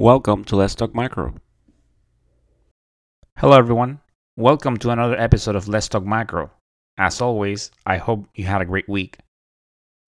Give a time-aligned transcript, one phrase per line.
[0.00, 1.34] Welcome to Let's Talk Micro.
[3.36, 4.00] Hello, everyone.
[4.34, 6.50] Welcome to another episode of Let's Talk Micro.
[6.96, 9.18] As always, I hope you had a great week.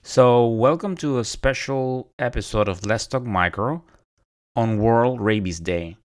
[0.03, 3.85] So, welcome to a special episode of Let's Talk Micro
[4.57, 5.99] on World Rabies Day.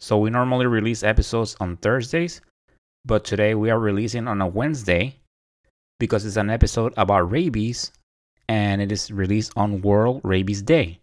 [0.00, 2.40] So, we normally release episodes on Thursdays,
[3.04, 5.14] but today we are releasing on a Wednesday
[6.00, 7.92] because it's an episode about rabies
[8.48, 10.98] and it is released on World Rabies Day.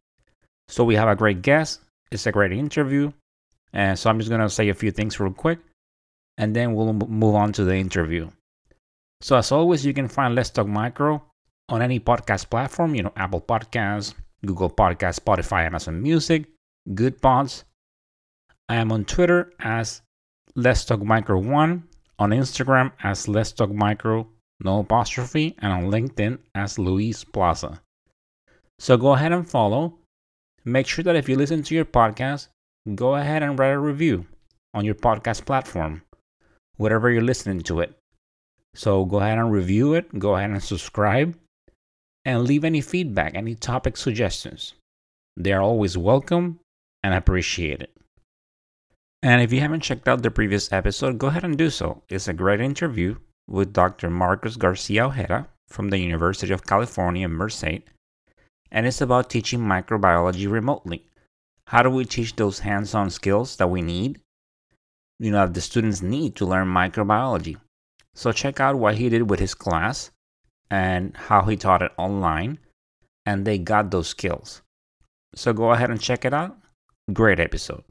[0.68, 1.80] So, we have a great guest
[2.12, 3.12] it's a great interview.
[3.74, 5.60] And so I'm just going to say a few things real quick
[6.38, 8.30] and then we'll move on to the interview.
[9.22, 11.24] So, as always, you can find Let's Talk Micro
[11.70, 14.14] on any podcast platform, you know, Apple Podcasts,
[14.46, 16.46] Google Podcasts, Spotify, Amazon Music,
[16.90, 17.64] Goodpods.
[18.70, 20.02] I am on Twitter as
[20.56, 21.84] Let's Talk Micro 1,
[22.20, 24.28] on Instagram as Let's Talk Micro,
[24.60, 27.82] no apostrophe, and on LinkedIn as Luis Plaza.
[28.80, 30.00] So go ahead and follow
[30.68, 32.48] Make sure that if you listen to your podcast,
[32.96, 34.26] go ahead and write a review
[34.74, 36.02] on your podcast platform,
[36.78, 37.96] whatever you're listening to it.
[38.74, 41.38] So go ahead and review it, go ahead and subscribe,
[42.26, 44.74] and leave any feedback, any topic suggestions.
[45.38, 46.60] They are always welcome
[47.04, 47.90] and appreciated.
[49.22, 52.02] And if you haven't checked out the previous episode, go ahead and do so.
[52.10, 54.10] It's a great interview with Dr.
[54.10, 57.82] Marcos Garcia Ojeda from the University of California, Merced,
[58.72, 61.06] and it's about teaching microbiology remotely.
[61.68, 64.20] How do we teach those hands on skills that we need?
[65.20, 67.58] You know, the students need to learn microbiology.
[68.14, 70.12] So, check out what he did with his class
[70.70, 72.60] and how he taught it online,
[73.26, 74.62] and they got those skills.
[75.36, 76.58] So, go ahead and check it out.
[77.12, 77.84] Great episode.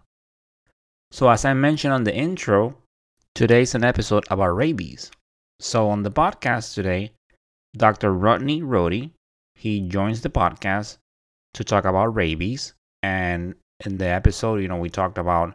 [1.12, 2.76] So, as I mentioned on the intro,
[3.34, 5.10] today's an episode about rabies.
[5.60, 7.12] So, on the podcast today,
[7.76, 8.12] Dr.
[8.12, 9.10] Rodney Rohde
[9.54, 10.98] he joins the podcast
[11.54, 12.74] to talk about rabies.
[13.02, 13.54] And
[13.84, 15.54] in the episode, you know, we talked about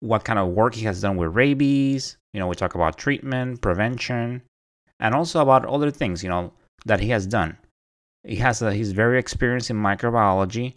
[0.00, 2.16] what kind of work he has done with rabies.
[2.32, 4.42] You know, we talk about treatment, prevention,
[4.98, 6.52] and also about other things, you know,
[6.86, 7.56] that he has done.
[8.24, 10.74] He has a, he's very experienced in microbiology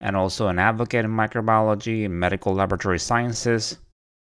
[0.00, 3.78] and also an advocate in microbiology and medical laboratory sciences.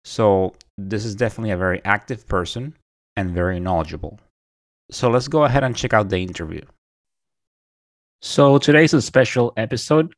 [0.05, 2.77] So this is definitely a very active person
[3.17, 4.19] and very knowledgeable.
[4.91, 6.63] So let's go ahead and check out the interview.
[8.25, 10.15] So today's a special episode.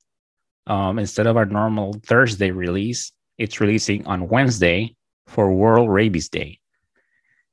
[0.67, 4.95] Um, instead of our normal Thursday release, it's releasing on Wednesday
[5.27, 6.59] for World Rabies Day.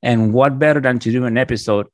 [0.02, 1.86] And what better than to do an episode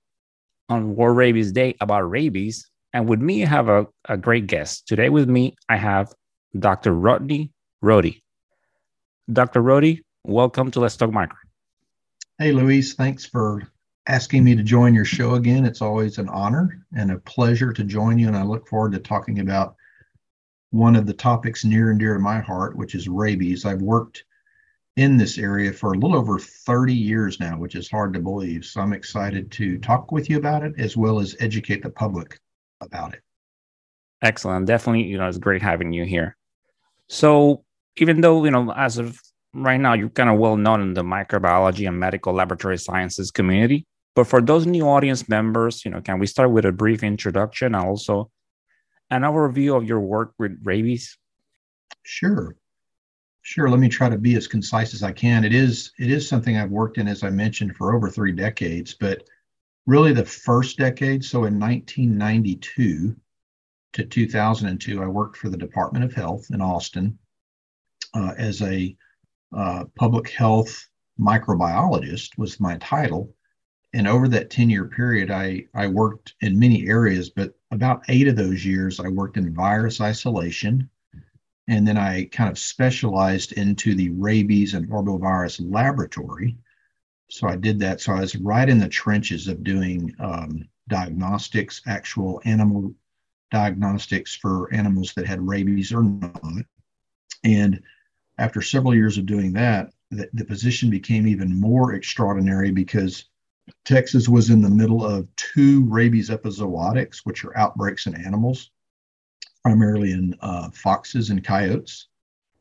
[0.69, 2.69] on World Rabies Day about rabies?
[2.93, 4.89] And with me, I have a, a great guest.
[4.89, 6.13] Today with me, I have
[6.59, 6.93] Dr.
[6.93, 7.53] Rodney
[7.83, 8.21] Rohde.
[9.33, 9.63] Dr.
[9.63, 11.39] Rohde, welcome to Let's Talk Micro.
[12.41, 12.95] Hey, Luis.
[12.95, 13.71] Thanks for
[14.09, 15.65] asking me to join your show again.
[15.65, 18.27] It's always an honor and a pleasure to join you.
[18.27, 19.77] And I look forward to talking about
[20.71, 23.65] one of the topics near and dear to my heart, which is rabies.
[23.65, 24.25] I've worked
[24.97, 28.65] in this area for a little over 30 years now, which is hard to believe.
[28.65, 32.41] So I'm excited to talk with you about it as well as educate the public
[32.81, 33.21] about it.
[34.23, 34.67] Excellent.
[34.67, 36.37] Definitely, you know, it's great having you here.
[37.09, 37.65] So
[37.97, 39.21] even though, you know, as of
[39.55, 43.87] right now, you're kind of well known in the microbiology and medical laboratory sciences community.
[44.19, 47.77] But for those new audience members, you know, can we start with a brief introduction
[47.77, 48.33] and also
[49.11, 51.17] an overview of your work with rabies?
[52.03, 52.57] Sure.
[53.43, 53.71] Sure.
[53.71, 55.45] Let me try to be as concise as I can.
[55.45, 58.93] It is it is something I've worked in, as I mentioned, for over three decades,
[58.93, 59.23] but
[59.87, 61.25] really the first decade.
[61.25, 63.15] So in 1992
[63.93, 67.17] to 2002, I worked for the Department of Health in Austin
[68.15, 68.97] uh, as a
[69.57, 70.89] uh, public health
[71.21, 73.33] microbiologist was my title
[73.93, 78.29] and over that 10 year period I, I worked in many areas but about eight
[78.29, 80.89] of those years i worked in virus isolation.
[81.69, 86.57] And then i kind of specialized into the rabies and arbovirus laboratory.
[87.31, 88.01] So i did that.
[88.01, 92.95] So i was right in the trenches of doing um, diagnostics actual animal
[93.51, 96.65] diagnostics for animals that had rabies or not.
[97.45, 97.81] And
[98.37, 103.25] after several years of doing that the, the position became even more extraordinary because
[103.85, 108.71] Texas was in the middle of two rabies epizootics, which are outbreaks in animals,
[109.63, 112.07] primarily in uh, foxes and coyotes.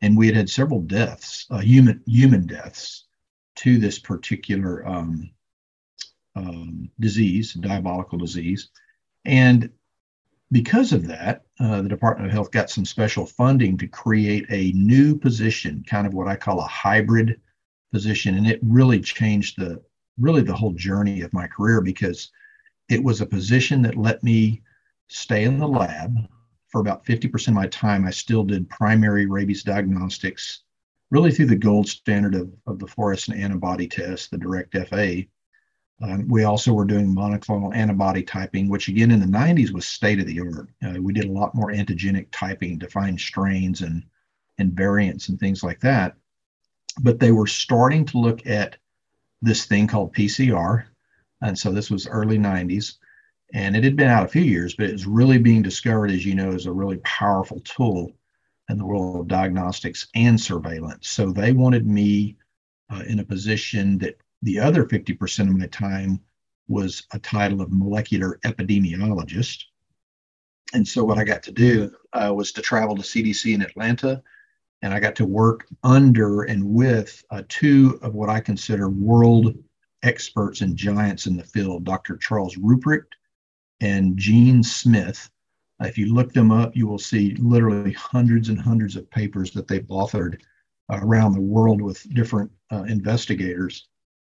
[0.01, 3.05] And we had had several deaths, uh, human human deaths,
[3.55, 5.31] to this particular um,
[6.35, 8.69] um, disease, diabolical disease.
[9.25, 9.71] And
[10.51, 14.71] because of that, uh, the Department of Health got some special funding to create a
[14.73, 17.41] new position, kind of what I call a hybrid
[17.91, 19.81] position, and it really changed the
[20.19, 22.31] really the whole journey of my career because
[22.89, 24.61] it was a position that let me
[25.07, 26.17] stay in the lab
[26.69, 30.63] for about 50% of my time, I still did primary rabies diagnostics,
[31.09, 35.23] really through the gold standard of, of the fluorescent antibody test, the direct FA.
[36.01, 40.19] Um, we also were doing monoclonal antibody typing, which again in the 90s was state
[40.19, 40.69] of the art.
[40.85, 44.03] Uh, we did a lot more antigenic typing to find strains and,
[44.59, 46.15] and variants and things like that.
[47.01, 48.77] But they were starting to look at
[49.41, 50.85] this thing called PCR.
[51.41, 52.95] And so this was early 90s.
[53.53, 56.25] And it had been out a few years, but it was really being discovered, as
[56.25, 58.11] you know, as a really powerful tool
[58.69, 61.09] in the world of diagnostics and surveillance.
[61.09, 62.35] So they wanted me
[62.89, 66.19] uh, in a position that the other 50% of my time
[66.67, 69.63] was a title of molecular epidemiologist.
[70.73, 74.21] And so what I got to do uh, was to travel to CDC in Atlanta,
[74.81, 79.55] and I got to work under and with uh, two of what I consider world
[80.03, 82.17] experts and giants in the field, Dr.
[82.17, 83.13] Charles Rupprecht
[83.81, 85.29] and Jean Smith.
[85.81, 89.67] If you look them up, you will see literally hundreds and hundreds of papers that
[89.67, 90.39] they've authored
[90.89, 93.87] around the world with different uh, investigators.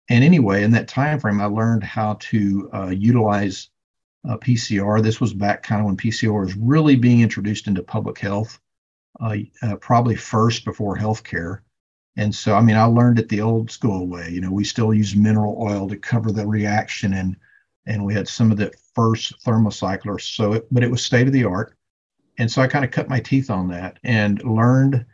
[0.08, 3.70] And anyway, in that time frame, I learned how to uh, utilize
[4.28, 5.02] uh, PCR.
[5.02, 8.58] This was back kind of when PCR was really being introduced into public health,
[9.18, 11.60] uh, uh, probably first before healthcare.
[12.16, 14.30] And so, I mean, I learned it the old school way.
[14.30, 17.36] You know, we still use mineral oil to cover the reaction and
[17.86, 20.22] and we had some of the first thermocyclers.
[20.34, 21.76] So, it, but it was state of the art,
[22.38, 25.04] and so I kind of cut my teeth on that and learned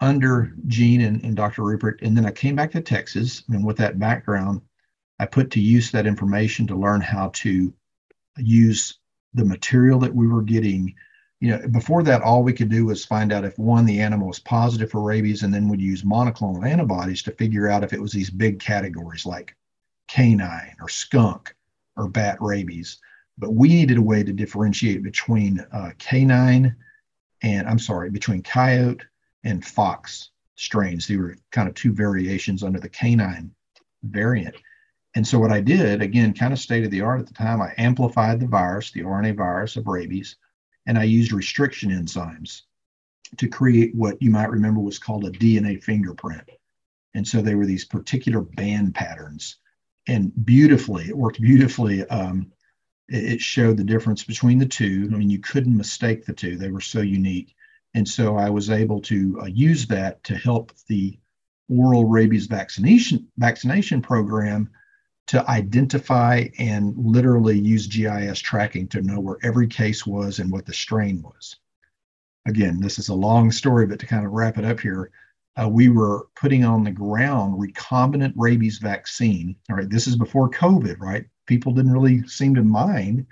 [0.00, 1.62] under Jean and, and Dr.
[1.62, 2.02] Rupprecht.
[2.02, 4.60] And then I came back to Texas, and with that background,
[5.18, 7.72] I put to use that information to learn how to
[8.38, 8.98] use
[9.34, 10.94] the material that we were getting.
[11.42, 14.28] You know, before that, all we could do was find out if one, the animal
[14.28, 18.00] was positive for rabies, and then we'd use monoclonal antibodies to figure out if it
[18.00, 19.56] was these big categories like
[20.06, 21.52] canine or skunk
[21.96, 22.98] or bat rabies.
[23.38, 26.76] But we needed a way to differentiate between uh, canine
[27.42, 29.02] and I'm sorry, between coyote
[29.42, 31.08] and fox strains.
[31.08, 33.50] They were kind of two variations under the canine
[34.04, 34.54] variant.
[35.16, 37.60] And so what I did, again, kind of state of the art at the time,
[37.60, 40.36] I amplified the virus, the RNA virus of rabies,
[40.86, 42.62] and I used restriction enzymes
[43.38, 46.48] to create what you might remember was called a DNA fingerprint.
[47.14, 49.56] And so they were these particular band patterns
[50.08, 52.06] and beautifully, it worked beautifully.
[52.08, 52.52] Um,
[53.08, 55.08] it, it, showed the difference between the two.
[55.12, 57.54] I mean, you couldn't mistake the two; they were so unique.
[57.94, 61.18] And so I was able to uh, use that to help the
[61.68, 64.70] oral rabies vaccination vaccination program
[65.32, 70.66] to identify and literally use GIS tracking to know where every case was and what
[70.66, 71.56] the strain was.
[72.46, 75.10] Again, this is a long story, but to kind of wrap it up here,
[75.56, 79.56] uh, we were putting on the ground recombinant rabies vaccine.
[79.70, 81.24] All right, this is before COVID, right?
[81.46, 83.26] People didn't really seem to mind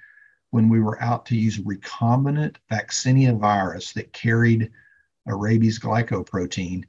[0.53, 4.71] when we were out to use recombinant vaccinia virus that carried
[5.27, 6.83] a rabies glycoprotein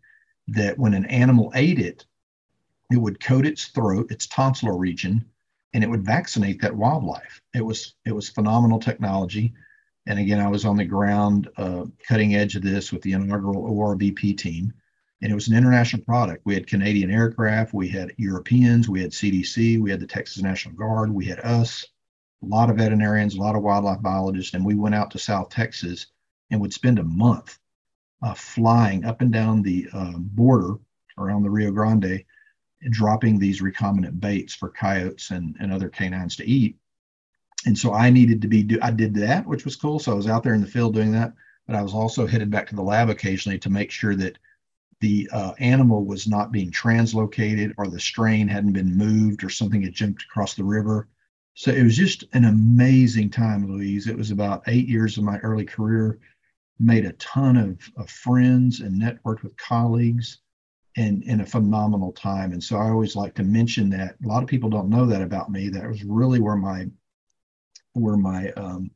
[0.48, 2.06] that when an animal ate it,
[2.94, 5.26] it would coat its throat, its tonsillar region,
[5.74, 7.42] and it would vaccinate that wildlife.
[7.54, 9.54] It was it was phenomenal technology.
[10.08, 13.64] And again, I was on the ground, uh, cutting edge of this with the inaugural
[13.64, 14.74] ORVP team
[15.22, 16.42] and it was an international product.
[16.46, 20.76] We had Canadian aircraft, we had Europeans, we had CDC, we had the Texas National
[20.76, 21.86] Guard, we had us,
[22.44, 25.50] a lot of veterinarians, a lot of wildlife biologists, and we went out to South
[25.50, 26.08] Texas
[26.50, 27.60] and would spend a month
[28.24, 30.76] uh, flying up and down the uh, border
[31.20, 32.24] around the Rio Grande,
[32.90, 36.78] dropping these recombinant baits for coyotes and, and other canines to eat.
[37.66, 40.00] And so I needed to be, do, I did that, which was cool.
[40.00, 41.34] So I was out there in the field doing that,
[41.68, 44.38] but I was also headed back to the lab occasionally to make sure that
[45.00, 49.82] the uh, animal was not being translocated or the strain hadn't been moved or something
[49.82, 51.08] had jumped across the river.
[51.54, 54.08] So it was just an amazing time, Luis.
[54.08, 56.20] It was about eight years of my early career,
[56.80, 60.40] made a ton of, of friends and networked with colleagues
[60.98, 62.52] and in a phenomenal time.
[62.52, 65.22] And so I always like to mention that a lot of people don't know that
[65.22, 65.70] about me.
[65.70, 66.88] That was really where my
[67.94, 68.92] where my um,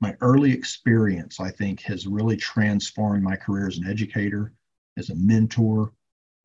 [0.00, 4.52] my early experience, I think, has really transformed my career as an educator
[4.96, 5.92] as a mentor,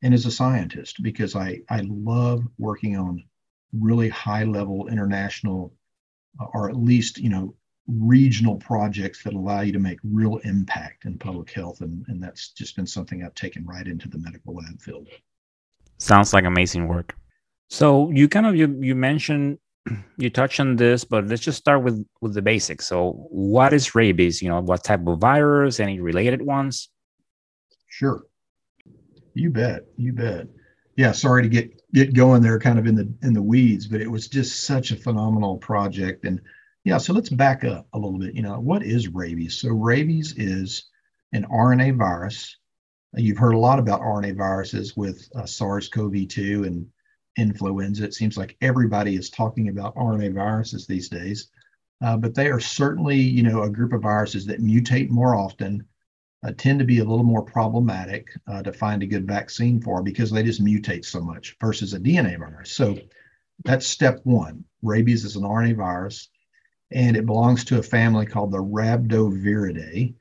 [0.02, 3.24] and as a scientist because I, I love working on
[3.72, 5.74] really high level international
[6.40, 7.54] uh, or at least, you know,
[7.88, 11.80] regional projects that allow you to make real impact in public health.
[11.80, 15.08] And, and that's just been something I've taken right into the medical lab field.
[15.96, 17.16] Sounds like amazing work.
[17.68, 19.58] So you kind of you you mentioned
[20.16, 22.86] you touched on this, but let's just start with with the basics.
[22.86, 24.40] So what is rabies?
[24.40, 25.80] You know, what type of virus?
[25.80, 26.88] Any related ones?
[27.88, 28.24] Sure.
[29.34, 29.86] You bet.
[29.96, 30.46] You bet.
[30.96, 34.00] Yeah, sorry to get get going there kind of in the in the weeds, but
[34.00, 36.40] it was just such a phenomenal project and
[36.88, 38.34] Yeah, so let's back up a little bit.
[38.34, 39.56] You know, what is rabies?
[39.60, 40.86] So rabies is
[41.34, 42.56] an RNA virus.
[43.12, 46.86] You've heard a lot about RNA viruses with uh, SARS-CoV-2 and
[47.36, 48.04] influenza.
[48.04, 51.50] It seems like everybody is talking about RNA viruses these days,
[52.02, 55.84] uh, but they are certainly, you know, a group of viruses that mutate more often,
[56.42, 60.02] uh, tend to be a little more problematic uh, to find a good vaccine for
[60.02, 62.72] because they just mutate so much versus a DNA virus.
[62.72, 62.96] So
[63.66, 64.64] that's step one.
[64.80, 66.30] Rabies is an RNA virus,
[66.90, 70.14] and it belongs to a family called the Rhabdoviridae,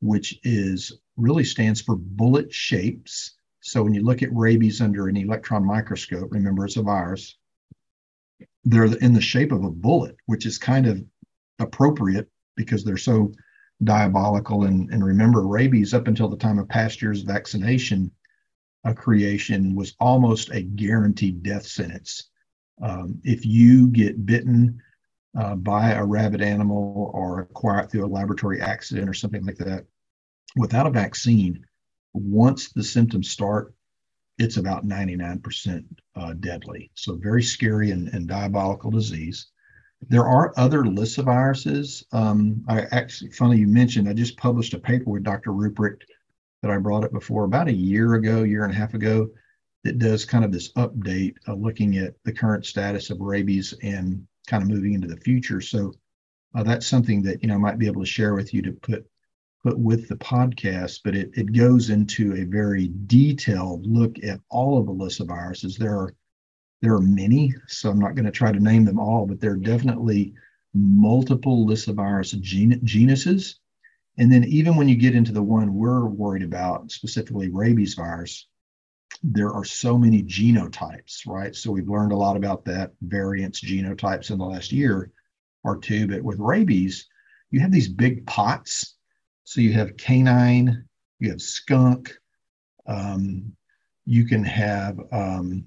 [0.00, 3.36] which is really stands for bullet shapes.
[3.60, 7.36] So when you look at rabies under an electron microscope, remember it's a virus,
[8.64, 11.02] they're in the shape of a bullet, which is kind of
[11.58, 13.32] appropriate because they're so
[13.84, 14.64] diabolical.
[14.64, 18.10] And, and remember, rabies up until the time of Pasteur's vaccination
[18.84, 22.28] uh, creation was almost a guaranteed death sentence.
[22.82, 24.80] Um, if you get bitten
[25.38, 29.84] uh, by a rabid animal or acquire through a laboratory accident or something like that,
[30.56, 31.64] without a vaccine,
[32.12, 33.74] once the symptoms start,
[34.38, 35.84] it's about 99%
[36.16, 36.90] uh, deadly.
[36.94, 39.48] So, very scary and, and, diabolical disease.
[40.08, 42.02] There are other lyssaviruses.
[42.12, 45.52] Um, I actually, funny you mentioned, I just published a paper with Dr.
[45.52, 46.02] Rupprecht
[46.62, 49.28] that I brought up before about a year ago, year and a half ago,
[49.84, 54.26] that does kind of this update uh, looking at the current status of rabies and
[54.46, 55.60] kind of moving into the future.
[55.60, 55.92] So,
[56.54, 58.72] uh, that's something that you know I might be able to share with you to
[58.72, 59.06] put
[59.62, 64.78] put with the podcast, but it, it goes into a very detailed look at all
[64.78, 65.76] of the lyssaviruses.
[65.76, 66.14] There are
[66.80, 69.52] there are many, so I'm not going to try to name them all, but there
[69.52, 70.34] are definitely
[70.72, 73.60] multiple lyssavirus gen- genuses.
[74.18, 78.46] And then even when you get into the one we're worried about, specifically rabies virus,
[79.22, 81.54] there are so many genotypes, right?
[81.54, 85.10] So we've learned a lot about that variants, genotypes in the last year
[85.64, 86.06] or two.
[86.06, 87.06] But with rabies,
[87.50, 88.96] you have these big pots
[89.50, 90.84] so you have canine,
[91.18, 92.16] you have skunk,
[92.86, 93.52] um,
[94.06, 95.64] you can have um,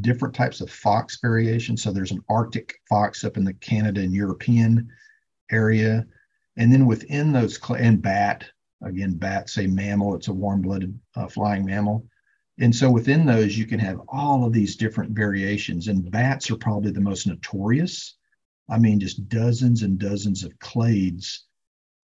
[0.00, 1.76] different types of fox variation.
[1.76, 4.88] So there's an Arctic fox up in the Canada and European
[5.50, 6.06] area.
[6.56, 8.46] And then within those, and bat,
[8.82, 12.06] again, bat's a mammal, it's a warm blooded uh, flying mammal.
[12.58, 16.56] And so within those, you can have all of these different variations, and bats are
[16.56, 18.16] probably the most notorious.
[18.68, 21.40] I mean, just dozens and dozens of clades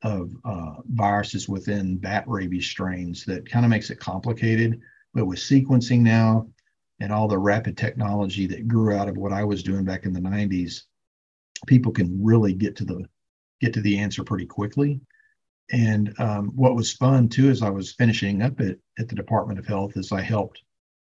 [0.03, 4.81] of uh, viruses within bat rabies strains that kind of makes it complicated.
[5.15, 6.49] But with sequencing now
[7.01, 10.13] and all the rapid technology that grew out of what I was doing back in
[10.13, 10.83] the 90s,
[11.67, 13.07] people can really get to the
[13.61, 15.01] get to the answer pretty quickly.
[15.73, 19.59] And um, what was fun too, as I was finishing up at, at the Department
[19.59, 20.63] of Health, is I helped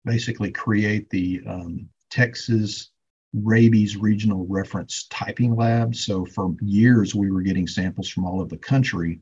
[0.04, 2.92] basically create the um, Texas
[3.34, 5.96] rabies regional reference typing lab.
[5.96, 9.22] So for years, we were getting samples from all over the country,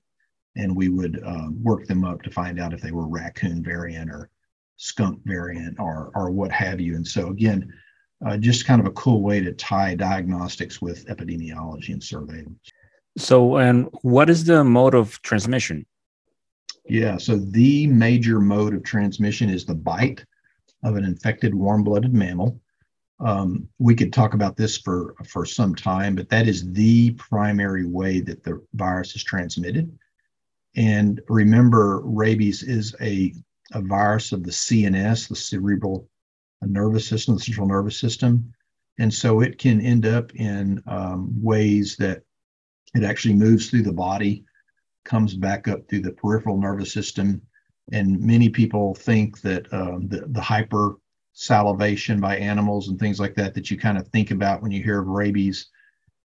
[0.56, 4.10] and we would uh, work them up to find out if they were raccoon variant
[4.10, 4.30] or
[4.78, 6.96] skunk variant or or what have you.
[6.96, 7.72] And so again,
[8.26, 12.72] uh, just kind of a cool way to tie diagnostics with epidemiology and surveillance.
[13.18, 15.86] So, and what is the mode of transmission?
[16.86, 20.24] Yeah, so the major mode of transmission is the bite
[20.84, 22.62] of an infected warm-blooded mammal.
[23.20, 27.86] Um, we could talk about this for for some time, but that is the primary
[27.86, 29.92] way that the virus is transmitted.
[30.76, 33.34] And remember, rabies is a,
[33.74, 36.08] a virus of the CNS, the cerebral
[36.62, 38.54] nervous system, the central nervous system.
[39.00, 42.24] And so it can end up in um, ways that
[42.98, 44.44] it actually moves through the body,
[45.06, 47.42] comes back up through the peripheral nervous system.
[47.92, 50.96] And many people think that um, the, the hyper
[51.34, 54.84] salivation by animals and things like that that you kind of think about when you
[54.84, 55.70] hear of rabies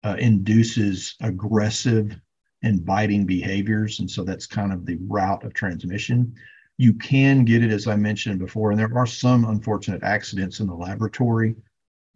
[0.05, 2.19] uh, induces aggressive
[2.62, 4.00] and biting behaviors.
[4.00, 6.35] And so that's kind of the route of transmission.
[6.79, 10.67] You can get it, as I mentioned before, and there are some unfortunate accidents in
[10.67, 11.57] the laboratory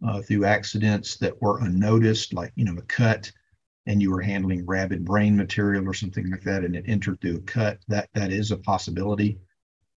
[0.05, 3.31] uh, through accidents that were unnoticed, like, you know, a cut
[3.87, 7.37] and you were handling rabid brain material or something like that, and it entered through
[7.37, 7.79] a cut.
[7.87, 9.39] That that is a possibility.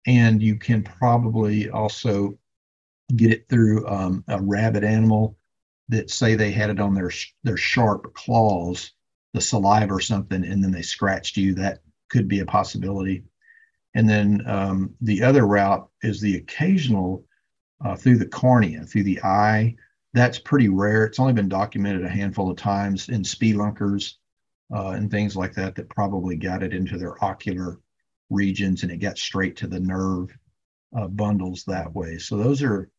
[0.05, 2.37] And you can probably also
[3.15, 5.37] get it through um, a rabid animal
[5.89, 7.11] that say they had it on their
[7.43, 8.91] their sharp claws,
[9.33, 11.53] the saliva or something, and then they scratched you.
[11.53, 11.79] That
[12.09, 13.23] could be a possibility.
[13.93, 17.25] And then um, the other route is the occasional
[17.83, 19.75] uh, through the cornea, through the eye.
[20.13, 21.05] That's pretty rare.
[21.05, 24.15] It's only been documented a handful of times in spelunkers
[24.73, 27.79] uh, and things like that that probably got it into their ocular
[28.29, 30.35] regions and it got straight to the nerve
[30.97, 32.17] uh, bundles that way.
[32.17, 32.89] So those are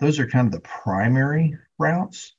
[0.00, 2.34] those are kind of the primary routes.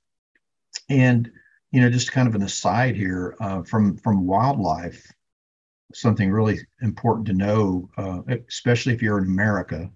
[0.90, 1.32] And
[1.72, 5.12] you know, just kind of an aside here uh, from from wildlife,
[5.94, 9.90] something really important to know, uh, especially if you're in America,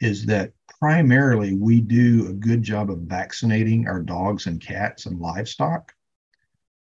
[0.00, 5.18] is that primarily we do a good job of vaccinating our dogs and cats and
[5.18, 5.92] livestock.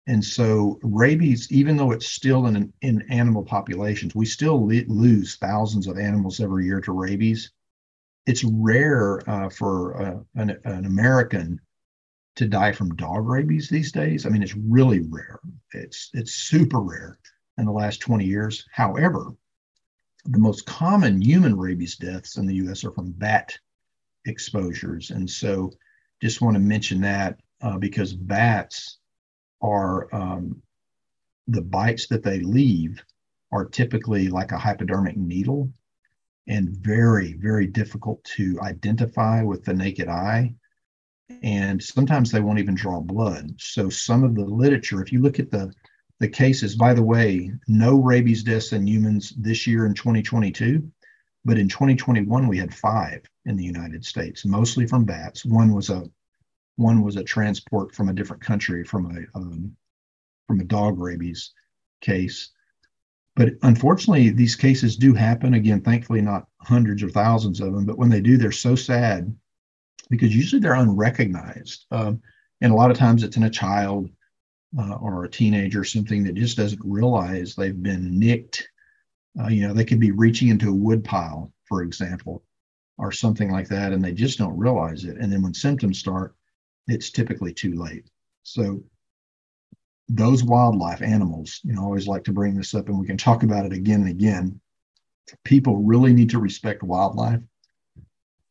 [0.07, 5.35] And so rabies, even though it's still in in animal populations, we still le- lose
[5.35, 7.51] thousands of animals every year to rabies.
[8.25, 11.59] It's rare uh, for uh, an, an American
[12.35, 14.25] to die from dog rabies these days.
[14.25, 15.39] I mean, it's really rare.
[15.73, 17.17] It's it's super rare
[17.57, 18.65] in the last 20 years.
[18.71, 19.33] However,
[20.27, 22.83] the most common human rabies deaths in the U.S.
[22.83, 23.57] are from bat
[24.25, 25.71] exposures, and so
[26.21, 28.99] just want to mention that uh, because bats
[29.61, 30.61] are um,
[31.47, 33.03] the bites that they leave
[33.51, 35.71] are typically like a hypodermic needle
[36.47, 40.53] and very very difficult to identify with the naked eye
[41.43, 43.53] and sometimes they won't even draw blood.
[43.59, 45.71] So some of the literature, if you look at the
[46.19, 50.91] the cases, by the way, no rabies deaths in humans this year in 2022,
[51.45, 55.45] but in 2021 we had five in the United States, mostly from bats.
[55.45, 56.09] One was a
[56.75, 59.75] one was a transport from a different country from a um,
[60.47, 61.53] from a dog rabies
[62.01, 62.49] case.
[63.35, 65.53] But unfortunately, these cases do happen.
[65.53, 67.85] Again, thankfully, not hundreds or thousands of them.
[67.85, 69.35] But when they do, they're so sad
[70.09, 71.85] because usually they're unrecognized.
[71.91, 72.21] Um,
[72.61, 74.09] and a lot of times it's in a child
[74.77, 78.67] uh, or a teenager, or something that just doesn't realize they've been nicked.
[79.39, 82.43] Uh, you know, they could be reaching into a wood pile, for example,
[82.97, 85.17] or something like that, and they just don't realize it.
[85.17, 86.35] And then when symptoms start,
[86.87, 88.09] it's typically too late.
[88.43, 88.83] So
[90.09, 93.17] those wildlife animals, you know, I always like to bring this up and we can
[93.17, 94.59] talk about it again and again.
[95.43, 97.41] People really need to respect wildlife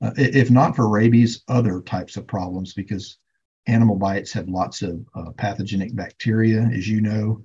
[0.02, 3.18] uh, if not for rabies, other types of problems, because
[3.66, 7.42] animal bites have lots of uh, pathogenic bacteria, as you know,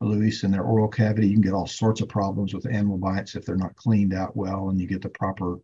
[0.00, 1.28] Luis, in their oral cavity.
[1.28, 4.36] You can get all sorts of problems with animal bites if they're not cleaned out
[4.36, 5.58] well and you get the proper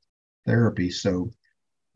[0.45, 0.91] therapy.
[0.91, 1.31] So,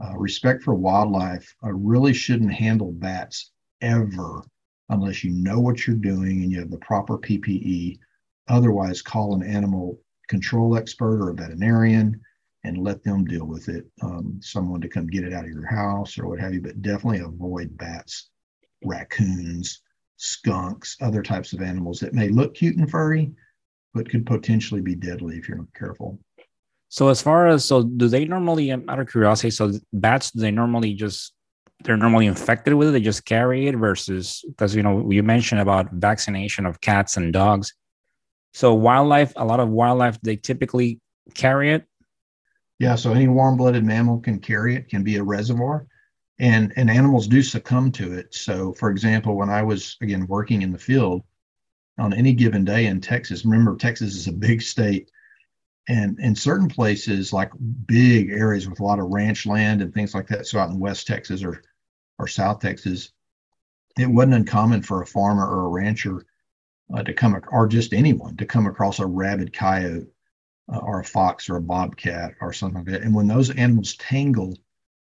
[0.02, 3.50] uh, respect for wildlife I really shouldn't handle bats
[3.82, 4.42] ever
[4.88, 7.98] unless you know what you're doing and you have the proper PPE.
[8.48, 12.20] Otherwise, call an animal control expert or a veterinarian
[12.64, 13.86] and let them deal with it.
[14.02, 16.82] Um, someone to come get it out of your house or what have you, but
[16.82, 18.30] definitely avoid bats,
[18.84, 19.82] raccoons,
[20.16, 23.32] skunks, other types of animals that may look cute and furry,
[23.94, 26.18] but could potentially be deadly if you're not careful.
[26.90, 30.40] So, as far as so, do they normally, um, out of curiosity, so bats, do
[30.40, 31.32] they normally just
[31.84, 32.90] they're normally infected with it?
[32.90, 37.32] They just carry it versus because you know you mentioned about vaccination of cats and
[37.32, 37.72] dogs.
[38.52, 41.00] So wildlife, a lot of wildlife, they typically
[41.34, 41.86] carry it
[42.80, 45.86] yeah, so any warm-blooded mammal can carry it, can be a reservoir,
[46.38, 48.34] and and animals do succumb to it.
[48.34, 51.22] So, for example, when I was again working in the field,
[51.98, 55.10] on any given day in Texas, remember Texas is a big state,
[55.88, 57.52] and in certain places like
[57.86, 60.46] big areas with a lot of ranch land and things like that.
[60.46, 61.62] So out in West Texas or
[62.18, 63.12] or South Texas,
[63.98, 66.24] it wasn't uncommon for a farmer or a rancher
[66.94, 70.06] uh, to come or just anyone to come across a rabid coyote
[70.72, 73.02] uh, or a fox or a bobcat or something like that.
[73.02, 74.56] And when those animals tangle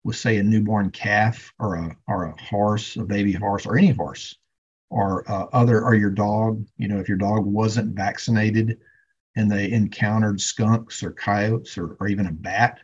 [0.05, 3.91] with, say, a newborn calf or a or a horse, a baby horse, or any
[3.91, 4.37] horse,
[4.91, 8.79] or uh, other, or your dog, you know, if your dog wasn't vaccinated
[9.37, 12.81] and they encountered skunks or coyotes or, or even a bat,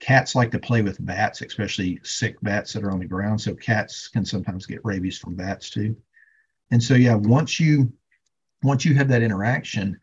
[0.00, 3.40] cats like to play with bats, especially sick bats that are on the ground.
[3.40, 5.96] So cats can sometimes get rabies from bats too.
[6.70, 7.92] And so, yeah, once you
[8.62, 9.98] once you have that interaction,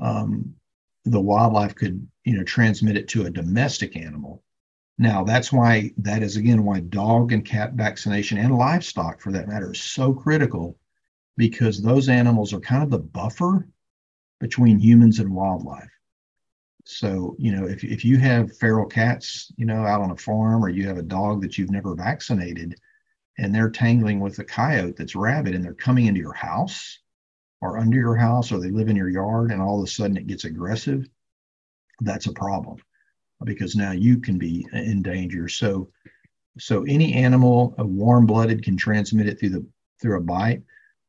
[0.00, 0.54] um,
[1.04, 4.42] the wildlife could you know transmit it to a domestic animal.
[4.98, 9.48] Now that's why that is again why dog and cat vaccination and livestock for that
[9.48, 10.78] matter is so critical
[11.36, 13.66] because those animals are kind of the buffer
[14.38, 15.90] between humans and wildlife.
[16.84, 20.64] So you know if, if you have feral cats you know out on a farm
[20.64, 22.78] or you have a dog that you've never vaccinated
[23.38, 26.98] and they're tangling with a coyote that's rabid and they're coming into your house
[27.62, 30.16] are under your house or they live in your yard and all of a sudden
[30.16, 31.08] it gets aggressive,
[32.00, 32.76] that's a problem
[33.44, 35.48] because now you can be in danger.
[35.48, 35.88] So,
[36.58, 39.66] so any animal, a warm-blooded, can transmit it through the
[40.00, 40.62] through a bite.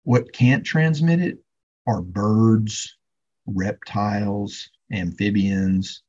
[0.03, 1.39] What can't transmit it
[1.87, 2.97] are birds,
[3.45, 6.03] reptiles, amphibians,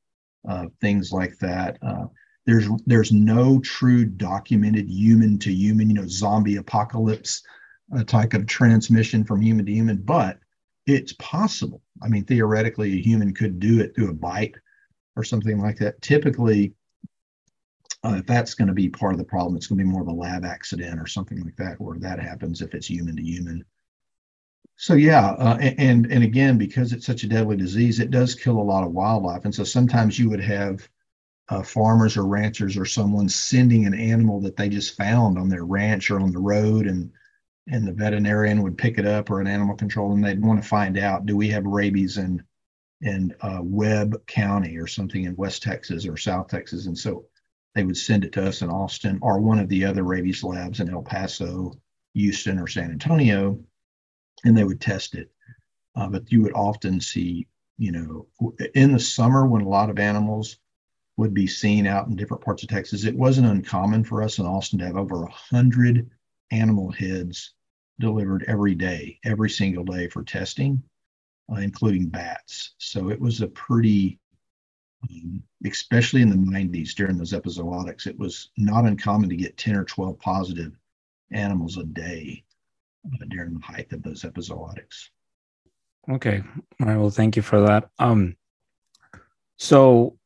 [0.49, 1.79] uh, things like that.
[1.83, 2.07] Uh,
[2.47, 7.43] there's there's no true documented human to human, you know, zombie apocalypse
[7.97, 10.39] a type of transmission from human to human, but
[10.87, 11.83] it's possible.
[12.03, 14.55] I mean, theoretically, a human could do it through a bite
[15.17, 16.01] or something like that.
[16.03, 16.75] Typically,
[18.05, 20.03] uh, if that's going to be part of the problem, it's going to be more
[20.03, 23.23] of a lab accident or something like that, where that happens if it's human to
[23.23, 23.65] human.
[24.77, 28.59] So yeah, uh, and and again, because it's such a deadly disease, it does kill
[28.59, 30.87] a lot of wildlife, and so sometimes you would have
[31.49, 35.65] uh, farmers or ranchers or someone sending an animal that they just found on their
[35.65, 37.11] ranch or on the road, and
[37.69, 40.69] and the veterinarian would pick it up or an animal control, and they'd want to
[40.69, 42.43] find out, do we have rabies in
[43.01, 47.27] in uh, Webb County or something in West Texas or South Texas, and so
[47.75, 50.81] they would send it to us in Austin or one of the other rabies labs
[50.81, 51.73] in El Paso,
[52.15, 53.59] Houston, or San Antonio,
[54.45, 55.31] and they would test it.
[55.97, 57.47] Uh, but you would often see,
[57.79, 58.27] you know,
[58.75, 60.59] in the summer when a lot of animals
[61.17, 64.47] would be seen out in different parts of Texas, it wasn't uncommon for us in
[64.47, 66.11] Austin to have over a hundred
[66.51, 67.55] animal heads
[68.01, 70.83] delivered every day, every single day for testing,
[71.53, 72.75] uh, including bats.
[72.79, 74.19] So it was a pretty
[75.11, 79.77] um, especially in the 90s during those epizootics, it was not uncommon to get 10
[79.77, 80.73] or 12 positive
[81.33, 82.45] animals a day
[83.07, 85.11] uh, during the height of those epizootics.
[86.11, 86.43] Okay.
[86.81, 86.97] All right.
[86.97, 87.89] Well, thank you for that.
[87.99, 88.37] Um,
[89.57, 90.19] so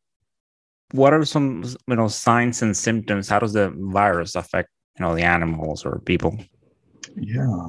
[0.93, 3.29] what are some you know signs and symptoms?
[3.29, 6.39] How does the virus affect you know the animals or people?
[7.17, 7.67] Yeah.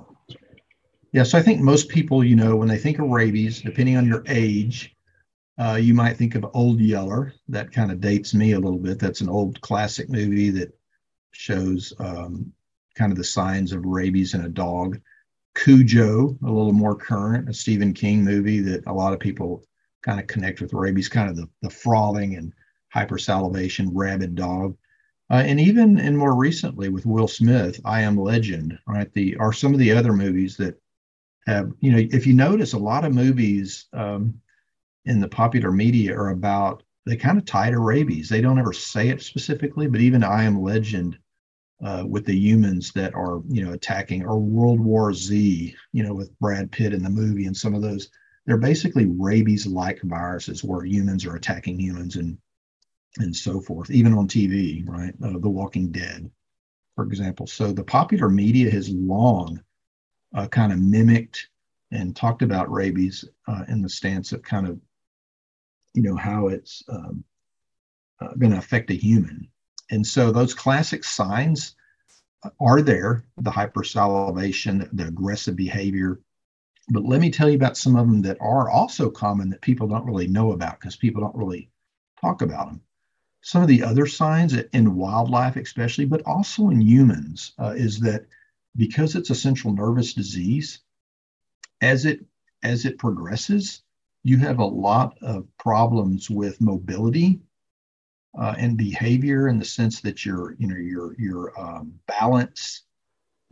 [1.11, 1.23] Yeah.
[1.23, 4.23] So I think most people, you know, when they think of rabies, depending on your
[4.27, 4.95] age,
[5.59, 7.33] uh, you might think of Old Yeller.
[7.49, 8.99] That kind of dates me a little bit.
[8.99, 10.77] That's an old classic movie that
[11.31, 12.51] shows um,
[12.95, 14.99] kind of the signs of rabies in a dog.
[15.55, 19.63] Cujo, a little more current, a Stephen King movie that a lot of people
[20.01, 22.53] kind of connect with rabies, kind of the, the frothing and
[22.95, 24.77] hypersalivation rabid dog.
[25.31, 29.11] Uh, and even in more recently with Will Smith, I Am Legend, right?
[29.13, 30.81] The are some of the other movies that
[31.45, 34.41] have, you know, if you notice, a lot of movies um,
[35.05, 38.29] in the popular media are about they kind of tie to rabies.
[38.29, 41.17] They don't ever say it specifically, but even I Am Legend
[41.83, 46.13] uh, with the humans that are you know attacking, or World War Z, you know,
[46.13, 48.09] with Brad Pitt in the movie and some of those,
[48.45, 52.37] they're basically rabies-like viruses where humans are attacking humans and
[53.19, 53.91] and so forth.
[53.91, 55.13] Even on TV, right?
[55.23, 56.29] Uh, the Walking Dead,
[56.95, 57.47] for example.
[57.47, 59.61] So the popular media has long
[60.35, 61.49] uh, kind of mimicked
[61.91, 64.79] and talked about rabies uh, in the stance of kind of
[65.93, 67.23] you know how it's um,
[68.21, 69.47] uh, going to affect a human
[69.91, 71.75] and so those classic signs
[72.59, 76.19] are there the hypersalivation the aggressive behavior
[76.89, 79.87] but let me tell you about some of them that are also common that people
[79.87, 81.69] don't really know about because people don't really
[82.21, 82.81] talk about them
[83.41, 88.25] some of the other signs in wildlife especially but also in humans uh, is that
[88.75, 90.81] because it's a central nervous disease
[91.81, 92.25] as it
[92.63, 93.83] as it progresses
[94.23, 97.39] you have a lot of problems with mobility
[98.37, 102.83] uh, and behavior in the sense that your you know your your um, balance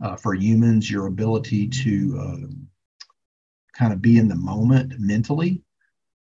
[0.00, 3.02] uh, for humans, your ability to uh,
[3.76, 5.62] kind of be in the moment mentally.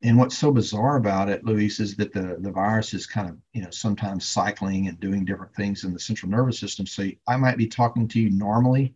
[0.07, 3.37] And what's so bizarre about it, Luis, is that the the virus is kind of
[3.53, 6.87] you know sometimes cycling and doing different things in the central nervous system.
[6.87, 8.95] So I might be talking to you normally.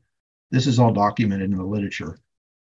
[0.52, 2.20] This is all documented in the literature.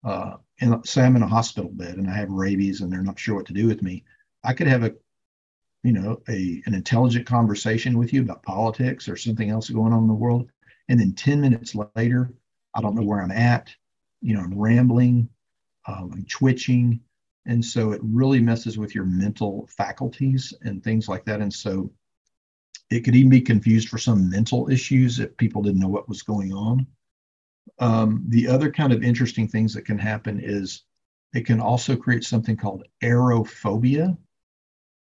[0.05, 3.19] Uh, and say I'm in a hospital bed and I have rabies and they're not
[3.19, 4.05] sure what to do with me,
[4.45, 4.95] I could have a,
[5.83, 10.03] you know, a an intelligent conversation with you about politics or something else going on
[10.03, 10.51] in the world,
[10.91, 12.35] and then 10 minutes later,
[12.75, 13.75] I don't know where I'm at.
[14.21, 15.31] You know, I'm rambling,
[15.87, 17.01] um, I'm twitching,
[17.47, 21.41] and so it really messes with your mental faculties and things like that.
[21.41, 21.91] And so
[22.91, 26.23] it could even be confused for some mental issues if people didn't know what was
[26.23, 26.87] going on.
[27.79, 30.83] Um, the other kind of interesting things that can happen is
[31.35, 34.17] it can also create something called aerophobia.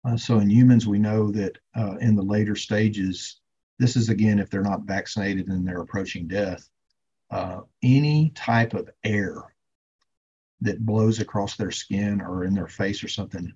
[0.04, 3.40] Uh, so in humans, we know that uh, in the later stages,
[3.78, 6.68] this is again if they're not vaccinated and they're approaching death,
[7.30, 9.54] uh, any type of air
[10.61, 13.53] that blows across their skin or in their face or something,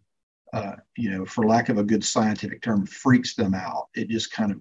[0.52, 3.88] uh, you know, for lack of a good scientific term, freaks them out.
[3.94, 4.60] It just kind of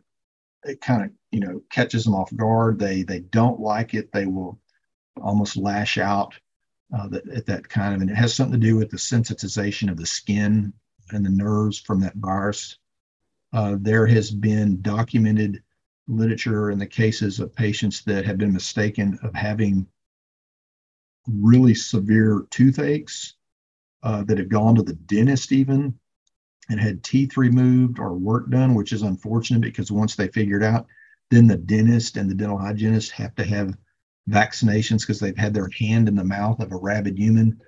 [0.63, 2.79] it kind of you know catches them off guard.
[2.79, 4.11] They they don't like it.
[4.11, 4.59] They will
[5.21, 6.37] almost lash out
[6.95, 9.89] uh, that, at that kind of, and it has something to do with the sensitization
[9.89, 10.73] of the skin
[11.11, 12.77] and the nerves from that virus.
[13.53, 15.63] Uh, there has been documented
[16.07, 19.85] literature in the cases of patients that have been mistaken of having
[21.27, 23.35] really severe toothaches
[24.03, 25.97] uh, that have gone to the dentist even
[26.69, 30.63] and had teeth removed or work done, which is unfortunate because once they figure it
[30.63, 30.87] out,
[31.29, 33.77] then the dentist and the dental hygienist have to have
[34.29, 37.59] vaccinations because they've had their hand in the mouth of a rabid human.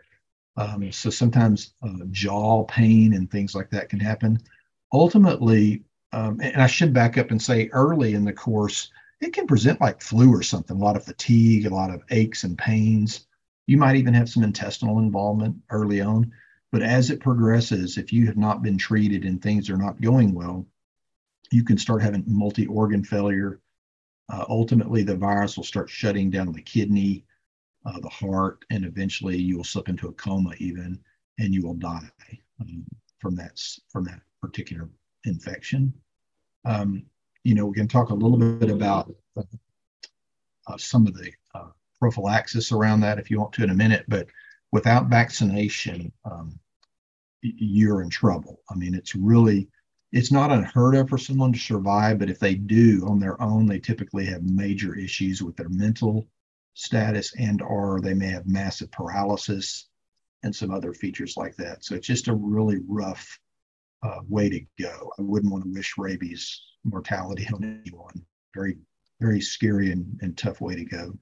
[0.57, 4.39] Um, so sometimes uh, jaw pain and things like that can happen.
[4.91, 8.91] Ultimately, um, and I should back up and say early in the course,
[9.21, 12.43] it can present like flu or something, a lot of fatigue, a lot of aches
[12.43, 13.27] and pains,
[13.69, 16.31] You might even have some intestinal involvement early on.
[16.71, 20.33] But as it progresses, if you have not been treated and things are not going
[20.33, 20.65] well,
[21.51, 23.61] you can start having multi organ failure.
[24.27, 27.25] Uh, ultimately, the virus will start shutting down the kidney,
[27.85, 30.99] uh, the heart, and eventually you will slip into a coma, even,
[31.37, 32.09] and you will die
[32.61, 32.83] um,
[33.19, 34.89] from that from that particular
[35.25, 35.93] infection.
[36.65, 37.03] Um,
[37.43, 41.31] you know, we can talk a little bit about uh, some of the
[41.99, 44.27] prophylaxis around that if you want to in a minute, but
[44.71, 46.59] without vaccination, um,
[47.41, 48.61] you're in trouble.
[48.69, 49.69] I mean, it's really,
[50.11, 53.65] it's not unheard of for someone to survive, but if they do on their own,
[53.65, 56.27] they typically have major issues with their mental
[56.73, 59.87] status and or they may have massive paralysis
[60.43, 61.83] and some other features like that.
[61.83, 63.39] So it's just a really rough
[64.03, 65.11] uh, way to go.
[65.19, 68.25] I wouldn't want to wish rabies mortality on anyone.
[68.55, 68.77] Very,
[69.19, 71.17] very scary and, and tough way to go.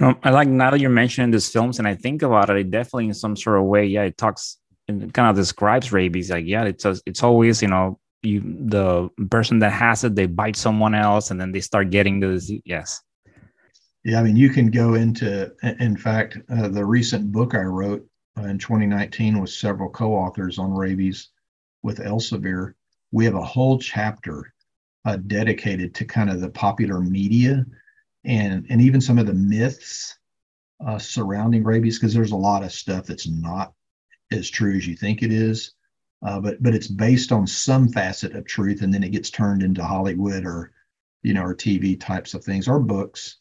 [0.00, 2.56] You know, I like now that you're mentioning these films, and I think about it,
[2.56, 4.56] it definitely in some sort of way, yeah, it talks
[4.88, 6.30] and kind of describes rabies.
[6.30, 10.56] Like, yeah, it's it's always you know you the person that has it, they bite
[10.56, 12.62] someone else, and then they start getting the disease.
[12.64, 13.02] Yes.
[14.02, 15.52] Yeah, I mean, you can go into.
[15.80, 18.06] In fact, uh, the recent book I wrote
[18.38, 21.28] uh, in 2019 with several co-authors on rabies
[21.82, 22.72] with Elsevier,
[23.12, 24.54] we have a whole chapter
[25.04, 27.66] uh, dedicated to kind of the popular media
[28.24, 30.18] and and even some of the myths
[30.84, 33.72] uh, surrounding rabies because there's a lot of stuff that's not
[34.32, 35.72] as true as you think it is.
[36.22, 39.62] Uh, but but it's based on some facet of truth and then it gets turned
[39.62, 40.70] into hollywood or
[41.22, 43.38] you know or tv types of things or books.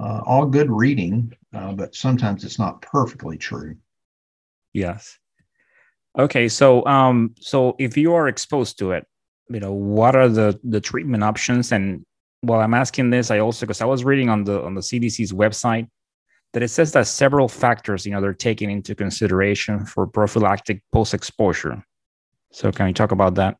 [0.00, 3.74] Uh, all good reading uh, but sometimes it's not perfectly true.
[4.72, 5.18] Yes.
[6.16, 9.06] Okay so um so if you are exposed to it
[9.48, 12.04] you know what are the the treatment options and
[12.42, 15.32] well i'm asking this i also because i was reading on the on the cdc's
[15.32, 15.88] website
[16.52, 21.14] that it says that several factors you know they're taken into consideration for prophylactic post
[21.14, 21.84] exposure
[22.52, 23.56] so can you talk about that?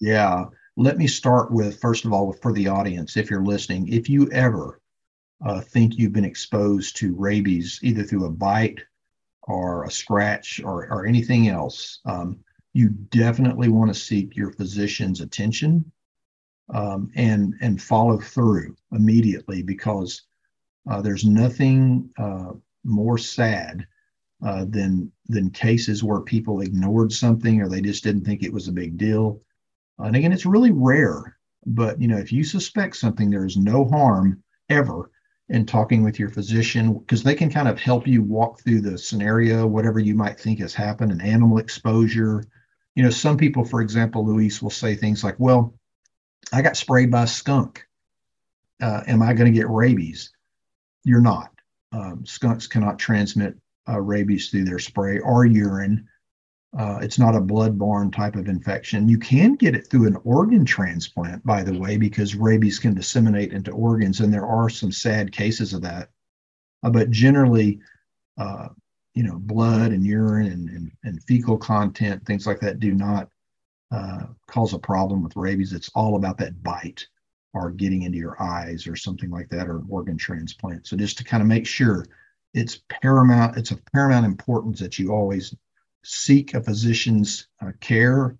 [0.00, 0.44] Yeah.
[0.76, 4.30] Let me start with first of all for the audience if you're listening if you
[4.30, 4.80] ever
[5.44, 8.80] uh, think you've been exposed to rabies either through a bite
[9.42, 12.38] or a scratch or, or anything else um,
[12.72, 15.84] you definitely want to seek your physician's attention
[16.70, 20.22] um, and and follow through immediately because
[20.90, 22.52] uh, there's nothing uh,
[22.84, 23.86] more sad
[24.44, 28.68] uh, than than cases where people ignored something or they just didn't think it was
[28.68, 29.40] a big deal.
[29.98, 31.36] And again, it's really rare.
[31.64, 35.10] But you know, if you suspect something, there is no harm ever
[35.48, 38.98] in talking with your physician because they can kind of help you walk through the
[38.98, 42.42] scenario, whatever you might think has happened, an animal exposure.
[42.96, 45.74] You know, some people, for example, Luis will say things like, "Well,
[46.52, 47.86] I got sprayed by a skunk.
[48.80, 50.30] Uh, am I going to get rabies?
[51.04, 51.50] You're not.
[51.92, 53.56] Um, skunks cannot transmit
[53.88, 56.08] uh, rabies through their spray or urine.
[56.76, 59.08] Uh, it's not a blood-borne type of infection.
[59.08, 63.52] You can get it through an organ transplant, by the way, because rabies can disseminate
[63.52, 66.08] into organs, and there are some sad cases of that.
[66.82, 67.80] Uh, but generally,
[68.38, 68.68] uh,
[69.14, 73.28] you know, blood and urine and, and, and fecal content, things like that, do not
[73.92, 75.72] uh, cause a problem with rabies.
[75.72, 77.06] It's all about that bite
[77.52, 80.86] or getting into your eyes or something like that or organ transplant.
[80.86, 82.06] So just to kind of make sure
[82.54, 85.54] it's paramount, it's of paramount importance that you always
[86.04, 88.36] seek a physician's uh, care.